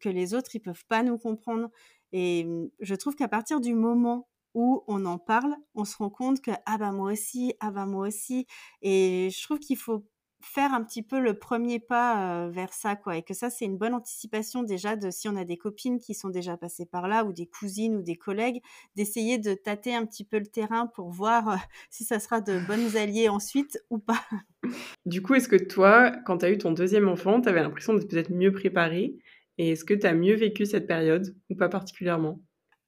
que 0.00 0.08
les 0.08 0.34
autres 0.34 0.54
ils 0.54 0.60
peuvent 0.60 0.84
pas 0.88 1.02
nous 1.02 1.18
comprendre. 1.18 1.68
Et 2.12 2.44
mmh, 2.44 2.70
je 2.80 2.94
trouve 2.94 3.14
qu'à 3.16 3.28
partir 3.28 3.60
du 3.60 3.74
moment 3.74 4.28
où 4.54 4.82
on 4.88 5.04
en 5.06 5.18
parle, 5.18 5.54
on 5.74 5.84
se 5.84 5.96
rend 5.96 6.10
compte 6.10 6.40
que 6.40 6.50
ah 6.66 6.76
bah 6.78 6.90
moi 6.92 7.12
aussi, 7.12 7.54
ah 7.60 7.70
bah 7.70 7.86
moi 7.86 8.08
aussi. 8.08 8.46
Et 8.82 9.28
je 9.32 9.42
trouve 9.44 9.58
qu'il 9.60 9.76
faut 9.76 10.04
faire 10.40 10.72
un 10.72 10.82
petit 10.82 11.02
peu 11.02 11.20
le 11.20 11.38
premier 11.38 11.78
pas 11.78 12.48
vers 12.48 12.72
ça, 12.72 12.96
quoi. 12.96 13.16
Et 13.16 13.22
que 13.22 13.34
ça, 13.34 13.50
c'est 13.50 13.64
une 13.64 13.76
bonne 13.76 13.94
anticipation 13.94 14.62
déjà 14.62 14.96
de 14.96 15.10
si 15.10 15.28
on 15.28 15.36
a 15.36 15.44
des 15.44 15.56
copines 15.56 15.98
qui 15.98 16.14
sont 16.14 16.28
déjà 16.28 16.56
passées 16.56 16.86
par 16.86 17.08
là, 17.08 17.24
ou 17.24 17.32
des 17.32 17.46
cousines 17.46 17.96
ou 17.96 18.02
des 18.02 18.16
collègues, 18.16 18.60
d'essayer 18.96 19.38
de 19.38 19.54
tâter 19.54 19.94
un 19.94 20.06
petit 20.06 20.24
peu 20.24 20.38
le 20.38 20.46
terrain 20.46 20.86
pour 20.86 21.10
voir 21.10 21.58
si 21.90 22.04
ça 22.04 22.18
sera 22.18 22.40
de 22.40 22.58
bonnes 22.66 22.96
alliées 22.96 23.28
ensuite 23.28 23.78
ou 23.90 23.98
pas. 23.98 24.20
Du 25.06 25.22
coup, 25.22 25.34
est-ce 25.34 25.48
que 25.48 25.56
toi, 25.56 26.12
quand 26.26 26.38
tu 26.38 26.44
as 26.44 26.50
eu 26.50 26.58
ton 26.58 26.72
deuxième 26.72 27.08
enfant, 27.08 27.40
tu 27.40 27.48
avais 27.48 27.62
l'impression 27.62 27.94
d'être 27.94 28.08
peut-être 28.08 28.30
mieux 28.30 28.52
préparée 28.52 29.16
Et 29.58 29.70
est-ce 29.70 29.84
que 29.84 29.94
tu 29.94 30.06
as 30.06 30.14
mieux 30.14 30.34
vécu 30.34 30.66
cette 30.66 30.86
période 30.86 31.34
ou 31.48 31.56
pas 31.56 31.68
particulièrement? 31.70 32.40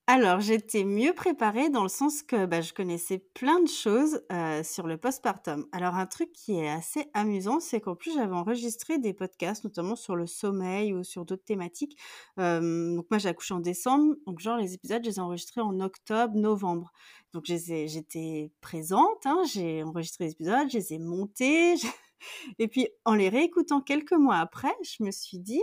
Alors, 0.08 0.40
j'étais 0.40 0.82
mieux 0.82 1.14
préparée 1.14 1.70
dans 1.70 1.84
le 1.84 1.88
sens 1.88 2.22
que 2.24 2.44
bah, 2.44 2.60
je 2.60 2.72
connaissais 2.72 3.18
plein 3.18 3.60
de 3.60 3.68
choses 3.68 4.20
sur 4.64 4.86
le 4.88 4.96
postpartum. 4.98 5.66
Alors, 5.70 5.94
un 5.94 6.06
truc 6.06 6.32
qui 6.32 6.58
est 6.58 6.68
assez 6.68 7.06
amusant, 7.14 7.60
c'est 7.60 7.80
qu'en 7.80 7.94
plus, 7.94 8.12
j'avais 8.12 8.34
enregistré 8.34 8.98
des 8.98 9.14
podcasts, 9.14 9.62
notamment 9.62 9.94
sur 9.94 10.16
le 10.16 10.26
sommeil 10.26 10.92
ou 10.92 11.04
sur 11.04 11.24
d'autres 11.24 11.44
thématiques. 11.44 11.96
donc, 12.36 13.06
moi, 13.10 13.18
j'ai 13.18 13.28
accouché 13.28 13.54
en 13.54 13.60
décembre. 13.60 14.16
Donc, 14.26 14.40
genre, 14.40 14.56
les 14.56 14.74
épisodes, 14.74 15.02
je 15.04 15.08
les 15.08 15.16
ai 15.18 15.20
enregistrés 15.20 15.60
en 15.60 15.78
octobre, 15.80 16.34
novembre. 16.34 16.92
Donc, 17.32 17.44
j'étais 17.46 18.50
présente, 18.60 19.24
hein, 19.24 19.42
j'ai 19.46 19.84
enregistré 19.84 20.24
les 20.24 20.32
épisodes, 20.32 20.68
je 20.68 20.78
les 20.78 20.94
ai 20.94 20.98
montés. 20.98 21.74
Et 22.58 22.68
puis, 22.68 22.88
en 23.04 23.14
les 23.14 23.28
réécoutant 23.28 23.80
quelques 23.80 24.12
mois 24.12 24.36
après, 24.38 24.74
je 24.82 25.04
me 25.04 25.12
suis 25.12 25.38
dit, 25.38 25.62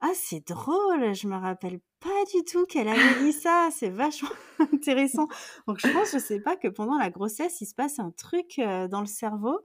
ah, 0.00 0.12
c'est 0.14 0.46
drôle, 0.46 1.14
je 1.14 1.26
me 1.28 1.36
rappelle 1.36 1.80
pas 2.00 2.24
du 2.34 2.44
tout 2.44 2.64
qu'elle 2.66 2.88
avait 2.88 3.24
dit 3.24 3.32
ça, 3.32 3.68
c'est 3.72 3.90
vachement 3.90 4.28
intéressant. 4.72 5.28
Donc 5.66 5.78
je 5.80 5.88
pense, 5.92 6.12
je 6.12 6.18
sais 6.18 6.40
pas, 6.40 6.56
que 6.56 6.68
pendant 6.68 6.96
la 6.96 7.10
grossesse, 7.10 7.60
il 7.60 7.66
se 7.66 7.74
passe 7.74 7.98
un 7.98 8.10
truc 8.10 8.60
dans 8.90 9.00
le 9.00 9.06
cerveau 9.06 9.60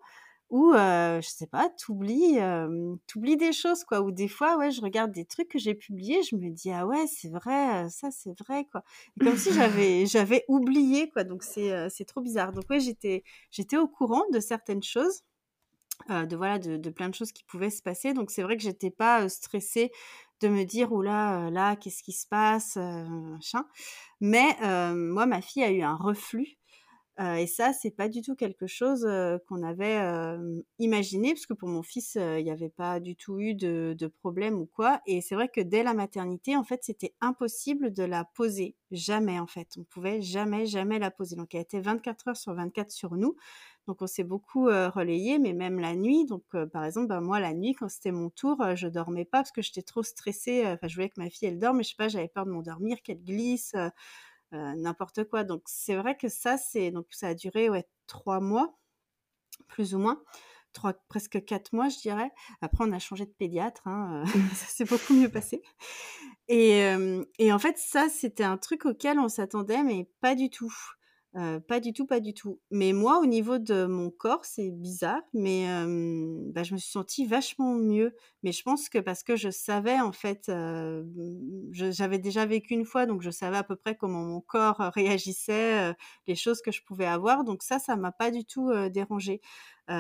où, 0.49 0.71
je 0.73 1.27
sais 1.27 1.47
pas, 1.47 1.69
t'oublies, 1.69 2.37
t'oublies 3.07 3.37
des 3.37 3.53
choses, 3.53 3.83
quoi. 3.83 4.01
Ou 4.01 4.11
des 4.11 4.27
fois, 4.27 4.57
ouais, 4.57 4.71
je 4.71 4.81
regarde 4.81 5.11
des 5.11 5.25
trucs 5.25 5.49
que 5.49 5.57
j'ai 5.57 5.73
publiés, 5.73 6.21
je 6.23 6.35
me 6.35 6.49
dis, 6.51 6.71
ah 6.71 6.85
ouais, 6.85 7.07
c'est 7.07 7.29
vrai, 7.29 7.89
ça 7.89 8.11
c'est 8.11 8.37
vrai, 8.39 8.65
quoi. 8.71 8.83
comme 9.19 9.35
si 9.37 9.51
j'avais, 9.51 10.05
j'avais 10.05 10.45
oublié, 10.47 11.09
quoi. 11.09 11.23
Donc 11.23 11.43
c'est, 11.43 11.89
c'est 11.89 12.05
trop 12.05 12.21
bizarre. 12.21 12.51
Donc 12.51 12.65
ouais, 12.69 12.79
j'étais, 12.79 13.23
j'étais 13.51 13.77
au 13.77 13.87
courant 13.87 14.23
de 14.31 14.39
certaines 14.39 14.83
choses. 14.83 15.23
de 16.09 16.35
voilà 16.35 16.59
de, 16.59 16.89
plein 16.89 17.09
de 17.09 17.15
choses 17.15 17.31
qui 17.31 17.43
pouvaient 17.45 17.69
se 17.69 17.81
passer 17.81 18.13
donc 18.13 18.31
c'est 18.31 18.43
vrai 18.43 18.57
que 18.57 18.63
j'étais 18.63 18.89
pas 18.91 19.29
stressée 19.29 19.91
de 20.43 20.49
me 20.49 20.63
dire 20.65 20.91
«Ouh 20.93 21.01
là, 21.01 21.49
là, 21.49 21.75
qu'est-ce 21.75 22.03
qui 22.03 22.11
se 22.13 22.27
passe?» 22.27 22.75
machin? 22.77 23.65
Mais 24.21 24.55
moi, 24.93 25.25
ma 25.25 25.41
fille 25.41 25.63
a 25.63 25.71
eu 25.71 25.81
un 25.81 25.95
reflux 25.95 26.57
et 27.19 27.45
ça, 27.45 27.73
c'est 27.73 27.91
pas 27.91 28.09
du 28.09 28.21
tout 28.23 28.35
quelque 28.35 28.65
chose 28.65 29.07
qu'on 29.47 29.61
avait 29.61 29.99
imaginé, 30.79 31.33
parce 31.33 31.45
que 31.45 31.53
pour 31.53 31.69
mon 31.69 31.83
fils, 31.83 32.15
il 32.15 32.43
n'y 32.43 32.49
avait 32.49 32.69
pas 32.69 32.99
du 32.99 33.15
tout 33.15 33.39
eu 33.39 33.53
de, 33.53 33.95
de 33.97 34.07
problème 34.07 34.59
ou 34.59 34.65
quoi. 34.65 34.99
Et 35.05 35.21
c'est 35.21 35.35
vrai 35.35 35.47
que 35.47 35.61
dès 35.61 35.83
la 35.83 35.93
maternité, 35.93 36.57
en 36.57 36.63
fait, 36.63 36.83
c'était 36.83 37.13
impossible 37.21 37.93
de 37.93 38.03
la 38.03 38.25
poser. 38.25 38.75
Jamais, 38.89 39.39
en 39.39 39.45
fait. 39.45 39.67
On 39.77 39.83
pouvait 39.83 40.21
jamais, 40.21 40.65
jamais 40.65 40.97
la 40.97 41.11
poser. 41.11 41.35
Donc, 41.35 41.53
elle 41.53 41.61
était 41.61 41.81
24 41.81 42.29
heures 42.29 42.37
sur 42.37 42.55
24 42.55 42.91
sur 42.91 43.15
nous. 43.15 43.35
Donc, 43.87 44.01
on 44.01 44.07
s'est 44.07 44.23
beaucoup 44.23 44.65
relayé, 44.65 45.39
mais 45.39 45.53
même 45.53 45.79
la 45.79 45.95
nuit. 45.95 46.25
Donc, 46.25 46.43
par 46.71 46.85
exemple, 46.85 47.07
ben, 47.07 47.21
moi, 47.21 47.39
la 47.39 47.53
nuit, 47.53 47.73
quand 47.73 47.89
c'était 47.89 48.11
mon 48.11 48.29
tour, 48.29 48.57
je 48.75 48.87
dormais 48.87 49.25
pas 49.25 49.39
parce 49.39 49.51
que 49.51 49.61
j'étais 49.61 49.81
trop 49.81 50.03
stressée. 50.03 50.63
Enfin, 50.65 50.87
je 50.87 50.95
voulais 50.95 51.09
que 51.09 51.19
ma 51.19 51.29
fille, 51.29 51.49
elle 51.49 51.59
dorme, 51.59 51.77
mais 51.77 51.83
je 51.83 51.89
sais 51.89 51.95
pas, 51.97 52.07
j'avais 52.07 52.29
peur 52.29 52.45
de 52.45 52.51
m'endormir, 52.51 53.01
qu'elle 53.01 53.23
glisse. 53.23 53.75
Euh, 54.53 54.73
n'importe 54.75 55.23
quoi. 55.25 55.43
Donc 55.43 55.63
c'est 55.65 55.95
vrai 55.95 56.15
que 56.15 56.29
ça, 56.29 56.57
c'est 56.57 56.91
donc 56.91 57.07
ça 57.09 57.29
a 57.29 57.33
duré 57.33 57.69
ouais, 57.69 57.87
trois 58.07 58.39
mois, 58.39 58.77
plus 59.67 59.95
ou 59.95 59.99
moins. 59.99 60.23
Trois, 60.73 60.93
presque 61.09 61.43
quatre 61.45 61.73
mois, 61.73 61.89
je 61.89 61.99
dirais. 61.99 62.31
Après, 62.61 62.83
on 62.87 62.91
a 62.93 62.99
changé 62.99 63.25
de 63.25 63.31
pédiatre, 63.31 63.87
hein, 63.87 64.23
euh, 64.23 64.25
ça 64.55 64.67
s'est 64.67 64.85
beaucoup 64.85 65.13
mieux 65.13 65.29
passé. 65.29 65.61
Et, 66.47 66.83
euh, 66.85 67.23
et 67.39 67.53
en 67.53 67.59
fait, 67.59 67.77
ça, 67.77 68.09
c'était 68.09 68.43
un 68.43 68.57
truc 68.57 68.85
auquel 68.85 69.19
on 69.19 69.29
s'attendait, 69.29 69.83
mais 69.83 70.09
pas 70.21 70.35
du 70.35 70.49
tout 70.49 70.73
pas 71.67 71.79
du 71.79 71.93
tout, 71.93 72.05
pas 72.05 72.19
du 72.19 72.33
tout. 72.33 72.59
Mais 72.71 72.93
moi, 72.93 73.19
au 73.19 73.25
niveau 73.25 73.57
de 73.57 73.85
mon 73.85 74.11
corps, 74.11 74.45
c'est 74.45 74.69
bizarre, 74.71 75.21
mais 75.33 75.65
bah, 76.53 76.63
je 76.63 76.73
me 76.73 76.77
suis 76.79 76.91
sentie 76.91 77.25
vachement 77.25 77.73
mieux. 77.75 78.15
Mais 78.43 78.51
je 78.51 78.61
pense 78.63 78.89
que 78.89 78.99
parce 78.99 79.23
que 79.23 79.35
je 79.35 79.49
savais, 79.49 79.99
en 79.99 80.11
fait, 80.11 80.51
j'avais 81.71 82.19
déjà 82.19 82.45
vécu 82.45 82.73
une 82.73 82.85
fois, 82.85 83.05
donc 83.05 83.21
je 83.21 83.29
savais 83.31 83.57
à 83.57 83.63
peu 83.63 83.75
près 83.75 83.95
comment 83.95 84.23
mon 84.23 84.41
corps 84.41 84.77
réagissait, 84.93 85.93
les 86.27 86.35
choses 86.35 86.61
que 86.61 86.71
je 86.71 86.83
pouvais 86.83 87.05
avoir. 87.07 87.43
Donc 87.43 87.63
ça, 87.63 87.79
ça 87.79 87.95
m'a 87.95 88.11
pas 88.11 88.29
du 88.31 88.45
tout 88.45 88.71
dérangé. 88.89 89.41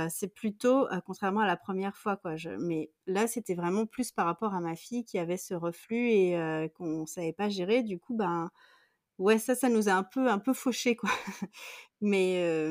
c'est 0.09 0.33
plutôt, 0.33 0.87
contrairement 1.05 1.41
à 1.41 1.47
la 1.47 1.57
première 1.57 1.97
fois, 1.97 2.15
quoi. 2.17 2.35
Mais 2.59 2.91
là, 3.07 3.27
c'était 3.27 3.55
vraiment 3.55 3.85
plus 3.85 4.11
par 4.11 4.25
rapport 4.25 4.53
à 4.53 4.59
ma 4.61 4.75
fille 4.75 5.03
qui 5.05 5.17
avait 5.17 5.37
ce 5.37 5.53
reflux 5.55 6.09
et 6.11 6.71
qu'on 6.75 7.05
savait 7.05 7.33
pas 7.33 7.49
gérer. 7.49 7.81
Du 7.83 7.99
coup, 7.99 8.15
ben 8.15 8.49
Ouais, 9.19 9.37
ça, 9.37 9.55
ça 9.55 9.69
nous 9.69 9.89
a 9.89 9.93
un 9.93 10.03
peu 10.03 10.27
un 10.29 10.39
peu 10.39 10.53
fauchés, 10.53 10.95
quoi. 10.95 11.09
Mais, 12.01 12.69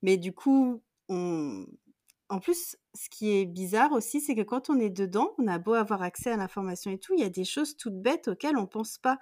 mais 0.00 0.16
du 0.16 0.32
coup, 0.32 0.82
on 1.10 1.66
en 2.30 2.38
plus, 2.38 2.76
ce 2.94 3.10
qui 3.10 3.32
est 3.32 3.44
bizarre 3.44 3.90
aussi, 3.90 4.20
c'est 4.20 4.36
que 4.36 4.42
quand 4.42 4.70
on 4.70 4.78
est 4.78 4.88
dedans, 4.88 5.34
on 5.36 5.48
a 5.48 5.58
beau 5.58 5.74
avoir 5.74 6.00
accès 6.00 6.30
à 6.30 6.36
l'information 6.36 6.92
et 6.92 6.98
tout, 6.98 7.12
il 7.14 7.20
y 7.20 7.24
a 7.24 7.28
des 7.28 7.44
choses 7.44 7.76
toutes 7.76 8.00
bêtes 8.00 8.28
auxquelles 8.28 8.56
on 8.56 8.66
pense 8.66 8.98
pas. 8.98 9.18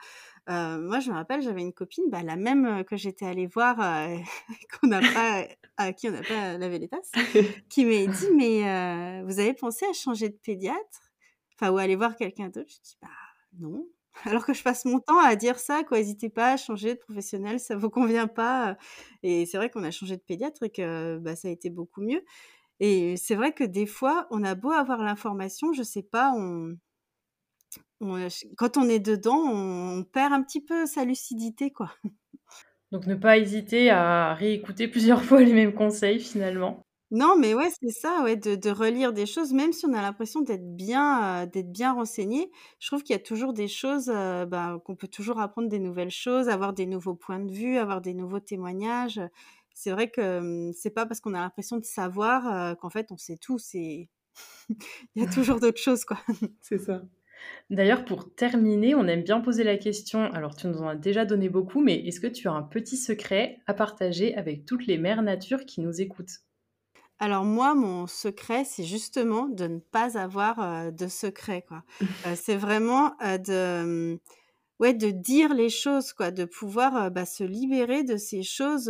moi, 0.46 1.00
je 1.00 1.10
me 1.10 1.14
rappelle, 1.14 1.40
j'avais 1.40 1.62
une 1.62 1.72
copine, 1.72 2.04
bah, 2.08 2.22
la 2.22 2.36
même, 2.36 2.84
que 2.84 2.96
j'étais 2.96 3.24
allée 3.24 3.46
voir, 3.46 3.76
qu'on 4.80 4.88
n'a 4.88 5.00
pas 5.00 5.46
à 5.78 5.92
qui 5.94 6.08
on 6.08 6.12
n'a 6.12 6.22
pas 6.22 6.58
lavé 6.58 6.78
les 6.78 6.88
tasses, 6.88 7.12
qui 7.70 7.86
m'a 7.86 8.06
dit: 8.12 8.28
«Mais, 8.36 9.22
vous 9.24 9.40
avez 9.40 9.54
pensé 9.54 9.86
à 9.86 9.92
changer 9.94 10.28
de 10.28 10.36
pédiatre?» 10.36 11.10
enfin, 11.54 11.72
ou 11.72 11.78
aller 11.78 11.96
voir 11.96 12.14
quelqu'un 12.14 12.48
d'autre. 12.48 12.68
Je 12.70 12.80
dis: 12.82 12.98
«Bah, 13.00 13.08
non». 13.58 13.86
Alors 14.24 14.44
que 14.44 14.52
je 14.52 14.62
passe 14.62 14.84
mon 14.84 15.00
temps 15.00 15.18
à 15.18 15.36
dire 15.36 15.58
ça, 15.58 15.84
quoi. 15.84 15.98
N'hésitez 15.98 16.28
pas 16.28 16.52
à 16.52 16.56
changer 16.56 16.94
de 16.94 16.98
professionnel, 16.98 17.60
ça 17.60 17.76
vous 17.76 17.90
convient 17.90 18.26
pas. 18.26 18.76
Et 19.22 19.46
c'est 19.46 19.56
vrai 19.56 19.70
qu'on 19.70 19.84
a 19.84 19.90
changé 19.90 20.16
de 20.16 20.22
pédiatre 20.22 20.62
et 20.64 20.70
que 20.70 21.18
bah, 21.18 21.36
ça 21.36 21.48
a 21.48 21.50
été 21.50 21.70
beaucoup 21.70 22.00
mieux. 22.00 22.22
Et 22.80 23.16
c'est 23.16 23.34
vrai 23.34 23.52
que 23.52 23.64
des 23.64 23.86
fois, 23.86 24.26
on 24.30 24.44
a 24.44 24.54
beau 24.54 24.70
avoir 24.70 25.02
l'information, 25.02 25.72
je 25.72 25.82
sais 25.82 26.02
pas, 26.02 26.32
on, 26.36 26.76
quand 28.56 28.76
on 28.76 28.88
est 28.88 29.00
dedans, 29.00 29.38
on, 29.38 30.04
perd 30.04 30.32
un 30.32 30.42
petit 30.42 30.60
peu 30.60 30.86
sa 30.86 31.04
lucidité, 31.04 31.72
quoi. 31.72 31.92
Donc 32.92 33.06
ne 33.06 33.14
pas 33.14 33.36
hésiter 33.36 33.90
à 33.90 34.34
réécouter 34.34 34.88
plusieurs 34.88 35.22
fois 35.24 35.40
les 35.40 35.52
mêmes 35.52 35.74
conseils 35.74 36.20
finalement. 36.20 36.86
Non, 37.10 37.36
mais 37.38 37.54
ouais, 37.54 37.70
c'est 37.80 37.88
ça, 37.90 38.22
ouais, 38.22 38.36
de 38.36 38.70
relire 38.70 39.14
des 39.14 39.24
choses, 39.24 39.52
même 39.54 39.72
si 39.72 39.86
on 39.86 39.94
a 39.94 40.02
l'impression 40.02 40.42
d'être 40.42 40.76
bien, 40.76 41.46
d'être 41.46 41.72
bien 41.72 41.94
renseigné. 41.94 42.50
Je 42.80 42.86
trouve 42.88 43.02
qu'il 43.02 43.14
y 43.14 43.16
a 43.16 43.22
toujours 43.22 43.54
des 43.54 43.66
choses, 43.68 44.06
bah, 44.08 44.78
qu'on 44.84 44.94
peut 44.94 45.08
toujours 45.08 45.40
apprendre 45.40 45.68
des 45.70 45.78
nouvelles 45.78 46.10
choses, 46.10 46.48
avoir 46.50 46.74
des 46.74 46.84
nouveaux 46.86 47.14
points 47.14 47.40
de 47.40 47.50
vue, 47.50 47.78
avoir 47.78 48.02
des 48.02 48.12
nouveaux 48.12 48.40
témoignages. 48.40 49.20
C'est 49.72 49.90
vrai 49.90 50.10
que, 50.10 50.70
c'est 50.74 50.90
pas 50.90 51.06
parce 51.06 51.20
qu'on 51.20 51.32
a 51.34 51.40
l'impression 51.40 51.78
de 51.78 51.84
savoir, 51.84 52.76
qu'en 52.78 52.90
fait 52.90 53.10
on 53.10 53.16
sait 53.16 53.38
tout, 53.38 53.58
c'est 53.58 54.08
il 55.16 55.22
y 55.22 55.26
a 55.26 55.28
toujours 55.28 55.60
d'autres 55.60 55.80
choses, 55.82 56.04
quoi. 56.04 56.18
C'est 56.60 56.78
ça. 56.78 57.02
D'ailleurs, 57.70 58.04
pour 58.04 58.34
terminer, 58.34 58.94
on 58.94 59.06
aime 59.08 59.24
bien 59.24 59.40
poser 59.40 59.64
la 59.64 59.78
question, 59.78 60.24
alors 60.32 60.56
tu 60.56 60.68
nous 60.68 60.78
en 60.82 60.88
as 60.88 60.96
déjà 60.96 61.24
donné 61.26 61.48
beaucoup, 61.48 61.82
mais 61.82 61.96
est-ce 62.06 62.20
que 62.20 62.26
tu 62.28 62.48
as 62.48 62.52
un 62.52 62.62
petit 62.62 62.96
secret 62.96 63.60
à 63.66 63.74
partager 63.74 64.34
avec 64.36 64.66
toutes 64.66 64.86
les 64.86 64.98
mères 64.98 65.22
nature 65.22 65.66
qui 65.66 65.80
nous 65.82 66.00
écoutent? 66.00 66.40
Alors 67.18 67.44
moi, 67.44 67.74
mon 67.74 68.06
secret, 68.06 68.64
c'est 68.64 68.84
justement 68.84 69.48
de 69.48 69.66
ne 69.66 69.78
pas 69.78 70.16
avoir, 70.16 70.92
de 70.92 71.08
secret, 71.08 71.64
quoi. 71.66 71.82
c'est 72.36 72.56
vraiment, 72.56 73.10
de, 73.20 74.12
mmh, 74.14 74.18
ouais, 74.80 74.94
de 74.94 75.10
dire 75.10 75.52
les 75.54 75.70
choses, 75.70 76.12
quoi, 76.12 76.30
de 76.30 76.44
pouvoir, 76.44 77.10
bah, 77.10 77.26
se 77.26 77.44
libérer 77.44 78.04
de 78.04 78.16
ces 78.16 78.42
choses, 78.44 78.88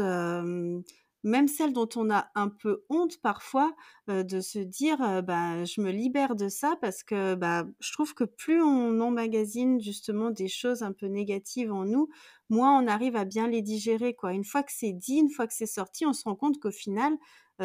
même 1.25 1.49
celles 1.49 1.73
dont 1.73 1.89
on 1.97 2.11
a 2.11 2.29
un 2.35 2.49
peu 2.49 2.85
honte 2.91 3.19
parfois, 3.23 3.75
de 4.09 4.41
se 4.41 4.59
dire, 4.59 4.99
«Bah, 5.23 5.65
je 5.65 5.81
me 5.81 5.91
libère 5.91 6.37
de 6.37 6.49
ça» 6.49 6.77
parce 6.83 7.03
que, 7.03 7.35
bah, 7.35 7.65
je 7.81 7.93
trouve 7.93 8.15
que 8.15 8.25
plus 8.25 8.63
on 8.63 9.01
emmagasine 9.01 9.81
justement 9.81 10.31
des 10.31 10.49
choses 10.49 10.83
un 10.83 10.93
peu 10.93 11.07
négatives 11.07 11.73
en 11.73 11.85
nous, 11.87 12.09
moins 12.51 12.79
on 12.79 12.87
arrive 12.87 13.17
à 13.17 13.25
bien 13.25 13.49
les 13.49 13.63
digérer, 13.63 14.15
quoi. 14.15 14.33
Une 14.33 14.45
fois 14.45 14.63
que 14.63 14.73
c'est 14.73 14.93
dit, 14.93 15.17
une 15.17 15.31
fois 15.31 15.47
que 15.47 15.55
c'est 15.55 15.67
sorti, 15.67 16.07
on 16.07 16.13
se 16.13 16.25
rend 16.25 16.37
compte 16.37 16.61
qu'au 16.61 16.71
final, 16.71 17.15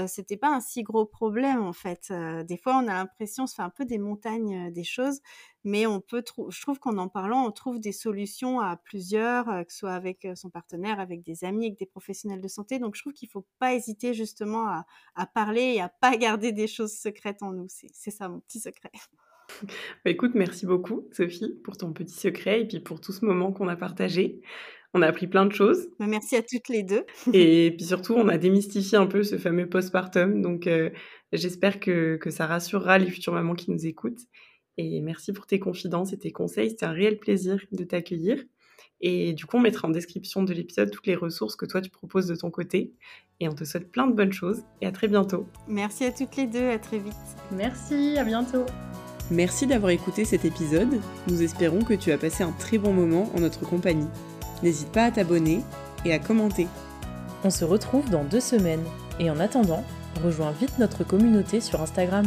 c'était 0.07 0.37
pas 0.37 0.49
un 0.49 0.59
si 0.59 0.83
gros 0.83 1.05
problème 1.05 1.61
en 1.61 1.73
fait. 1.73 2.11
des 2.47 2.57
fois, 2.57 2.75
on 2.77 2.87
a 2.87 2.93
l'impression, 2.93 3.43
on 3.43 3.47
se 3.47 3.55
fait 3.55 3.61
un 3.61 3.69
peu 3.69 3.85
des 3.85 3.97
montagnes 3.97 4.71
des 4.71 4.83
choses, 4.83 5.19
mais 5.63 5.85
on 5.85 6.01
peut, 6.01 6.23
je 6.49 6.61
trouve 6.61 6.79
qu'en 6.79 6.97
en 6.97 7.07
parlant, 7.07 7.45
on 7.45 7.51
trouve 7.51 7.79
des 7.79 7.91
solutions 7.91 8.59
à 8.59 8.75
plusieurs, 8.77 9.45
que 9.45 9.71
ce 9.71 9.79
soit 9.79 9.93
avec 9.93 10.27
son 10.35 10.49
partenaire, 10.49 10.99
avec 10.99 11.23
des 11.23 11.43
amis, 11.43 11.67
avec 11.67 11.79
des 11.79 11.85
professionnels 11.85 12.41
de 12.41 12.47
santé. 12.47 12.79
Donc, 12.79 12.95
je 12.95 13.01
trouve 13.01 13.13
qu'il 13.13 13.29
faut 13.29 13.45
pas 13.59 13.73
hésiter 13.73 14.13
justement 14.13 14.67
à, 14.67 15.25
parler 15.27 15.73
et 15.75 15.81
à 15.81 15.89
pas 15.89 16.17
garder 16.17 16.51
des 16.51 16.67
choses 16.67 16.93
secrètes 16.93 17.41
en 17.41 17.53
nous. 17.53 17.67
C'est 17.69 18.11
ça 18.11 18.29
mon 18.29 18.39
petit 18.39 18.59
secret. 18.59 18.91
Bah, 20.03 20.11
écoute, 20.11 20.31
merci 20.35 20.65
beaucoup 20.65 21.07
Sophie 21.11 21.53
pour 21.63 21.77
ton 21.77 21.93
petit 21.93 22.15
secret 22.15 22.61
et 22.61 22.67
puis 22.67 22.79
pour 22.79 23.01
tout 23.01 23.11
ce 23.11 23.25
moment 23.25 23.51
qu'on 23.51 23.67
a 23.67 23.75
partagé. 23.75 24.41
On 24.93 25.01
a 25.01 25.07
appris 25.07 25.27
plein 25.27 25.45
de 25.45 25.53
choses. 25.53 25.87
Bah, 25.99 26.05
merci 26.07 26.35
à 26.35 26.43
toutes 26.43 26.69
les 26.69 26.83
deux. 26.83 27.05
et 27.33 27.73
puis 27.75 27.85
surtout, 27.85 28.13
on 28.13 28.27
a 28.27 28.37
démystifié 28.37 28.97
un 28.97 29.07
peu 29.07 29.23
ce 29.23 29.37
fameux 29.37 29.67
postpartum. 29.67 30.41
Donc, 30.41 30.67
euh, 30.67 30.91
j'espère 31.31 31.79
que, 31.79 32.19
ça 32.29 32.45
rassurera 32.45 32.97
les 32.97 33.09
futures 33.09 33.33
mamans 33.33 33.55
qui 33.55 33.71
nous 33.71 33.85
écoutent. 33.85 34.21
Et 34.77 35.01
merci 35.01 35.33
pour 35.33 35.45
tes 35.45 35.59
confidences 35.59 36.13
et 36.13 36.17
tes 36.17 36.31
conseils. 36.31 36.71
C'était 36.71 36.85
un 36.85 36.91
réel 36.91 37.17
plaisir 37.17 37.59
de 37.71 37.83
t'accueillir. 37.83 38.43
Et 39.01 39.33
du 39.33 39.45
coup, 39.45 39.57
on 39.57 39.59
mettra 39.59 39.87
en 39.87 39.91
description 39.91 40.43
de 40.43 40.53
l'épisode 40.53 40.89
toutes 40.89 41.07
les 41.07 41.15
ressources 41.15 41.55
que 41.55 41.65
toi 41.65 41.81
tu 41.81 41.89
proposes 41.89 42.27
de 42.27 42.35
ton 42.35 42.49
côté. 42.49 42.93
Et 43.39 43.49
on 43.49 43.53
te 43.53 43.65
souhaite 43.65 43.91
plein 43.91 44.07
de 44.07 44.13
bonnes 44.13 44.31
choses 44.31 44.63
et 44.81 44.85
à 44.85 44.91
très 44.91 45.07
bientôt. 45.07 45.45
Merci 45.67 46.05
à 46.05 46.11
toutes 46.11 46.35
les 46.37 46.47
deux, 46.47 46.69
à 46.69 46.79
très 46.79 46.99
vite. 46.99 47.13
Merci, 47.51 48.17
à 48.17 48.23
bientôt. 48.23 48.65
Merci 49.29 49.67
d'avoir 49.67 49.91
écouté 49.91 50.25
cet 50.25 50.45
épisode. 50.45 50.99
Nous 51.27 51.41
espérons 51.41 51.83
que 51.83 51.93
tu 51.93 52.11
as 52.11 52.17
passé 52.17 52.43
un 52.43 52.51
très 52.51 52.77
bon 52.77 52.93
moment 52.93 53.29
en 53.35 53.39
notre 53.39 53.67
compagnie. 53.67 54.07
N'hésite 54.63 54.91
pas 54.91 55.05
à 55.05 55.11
t'abonner 55.11 55.61
et 56.05 56.13
à 56.13 56.19
commenter. 56.19 56.67
On 57.43 57.49
se 57.49 57.65
retrouve 57.65 58.09
dans 58.09 58.23
deux 58.23 58.39
semaines 58.39 58.83
et 59.19 59.29
en 59.29 59.39
attendant, 59.39 59.83
rejoins 60.23 60.51
vite 60.51 60.79
notre 60.79 61.03
communauté 61.03 61.59
sur 61.59 61.81
Instagram. 61.81 62.25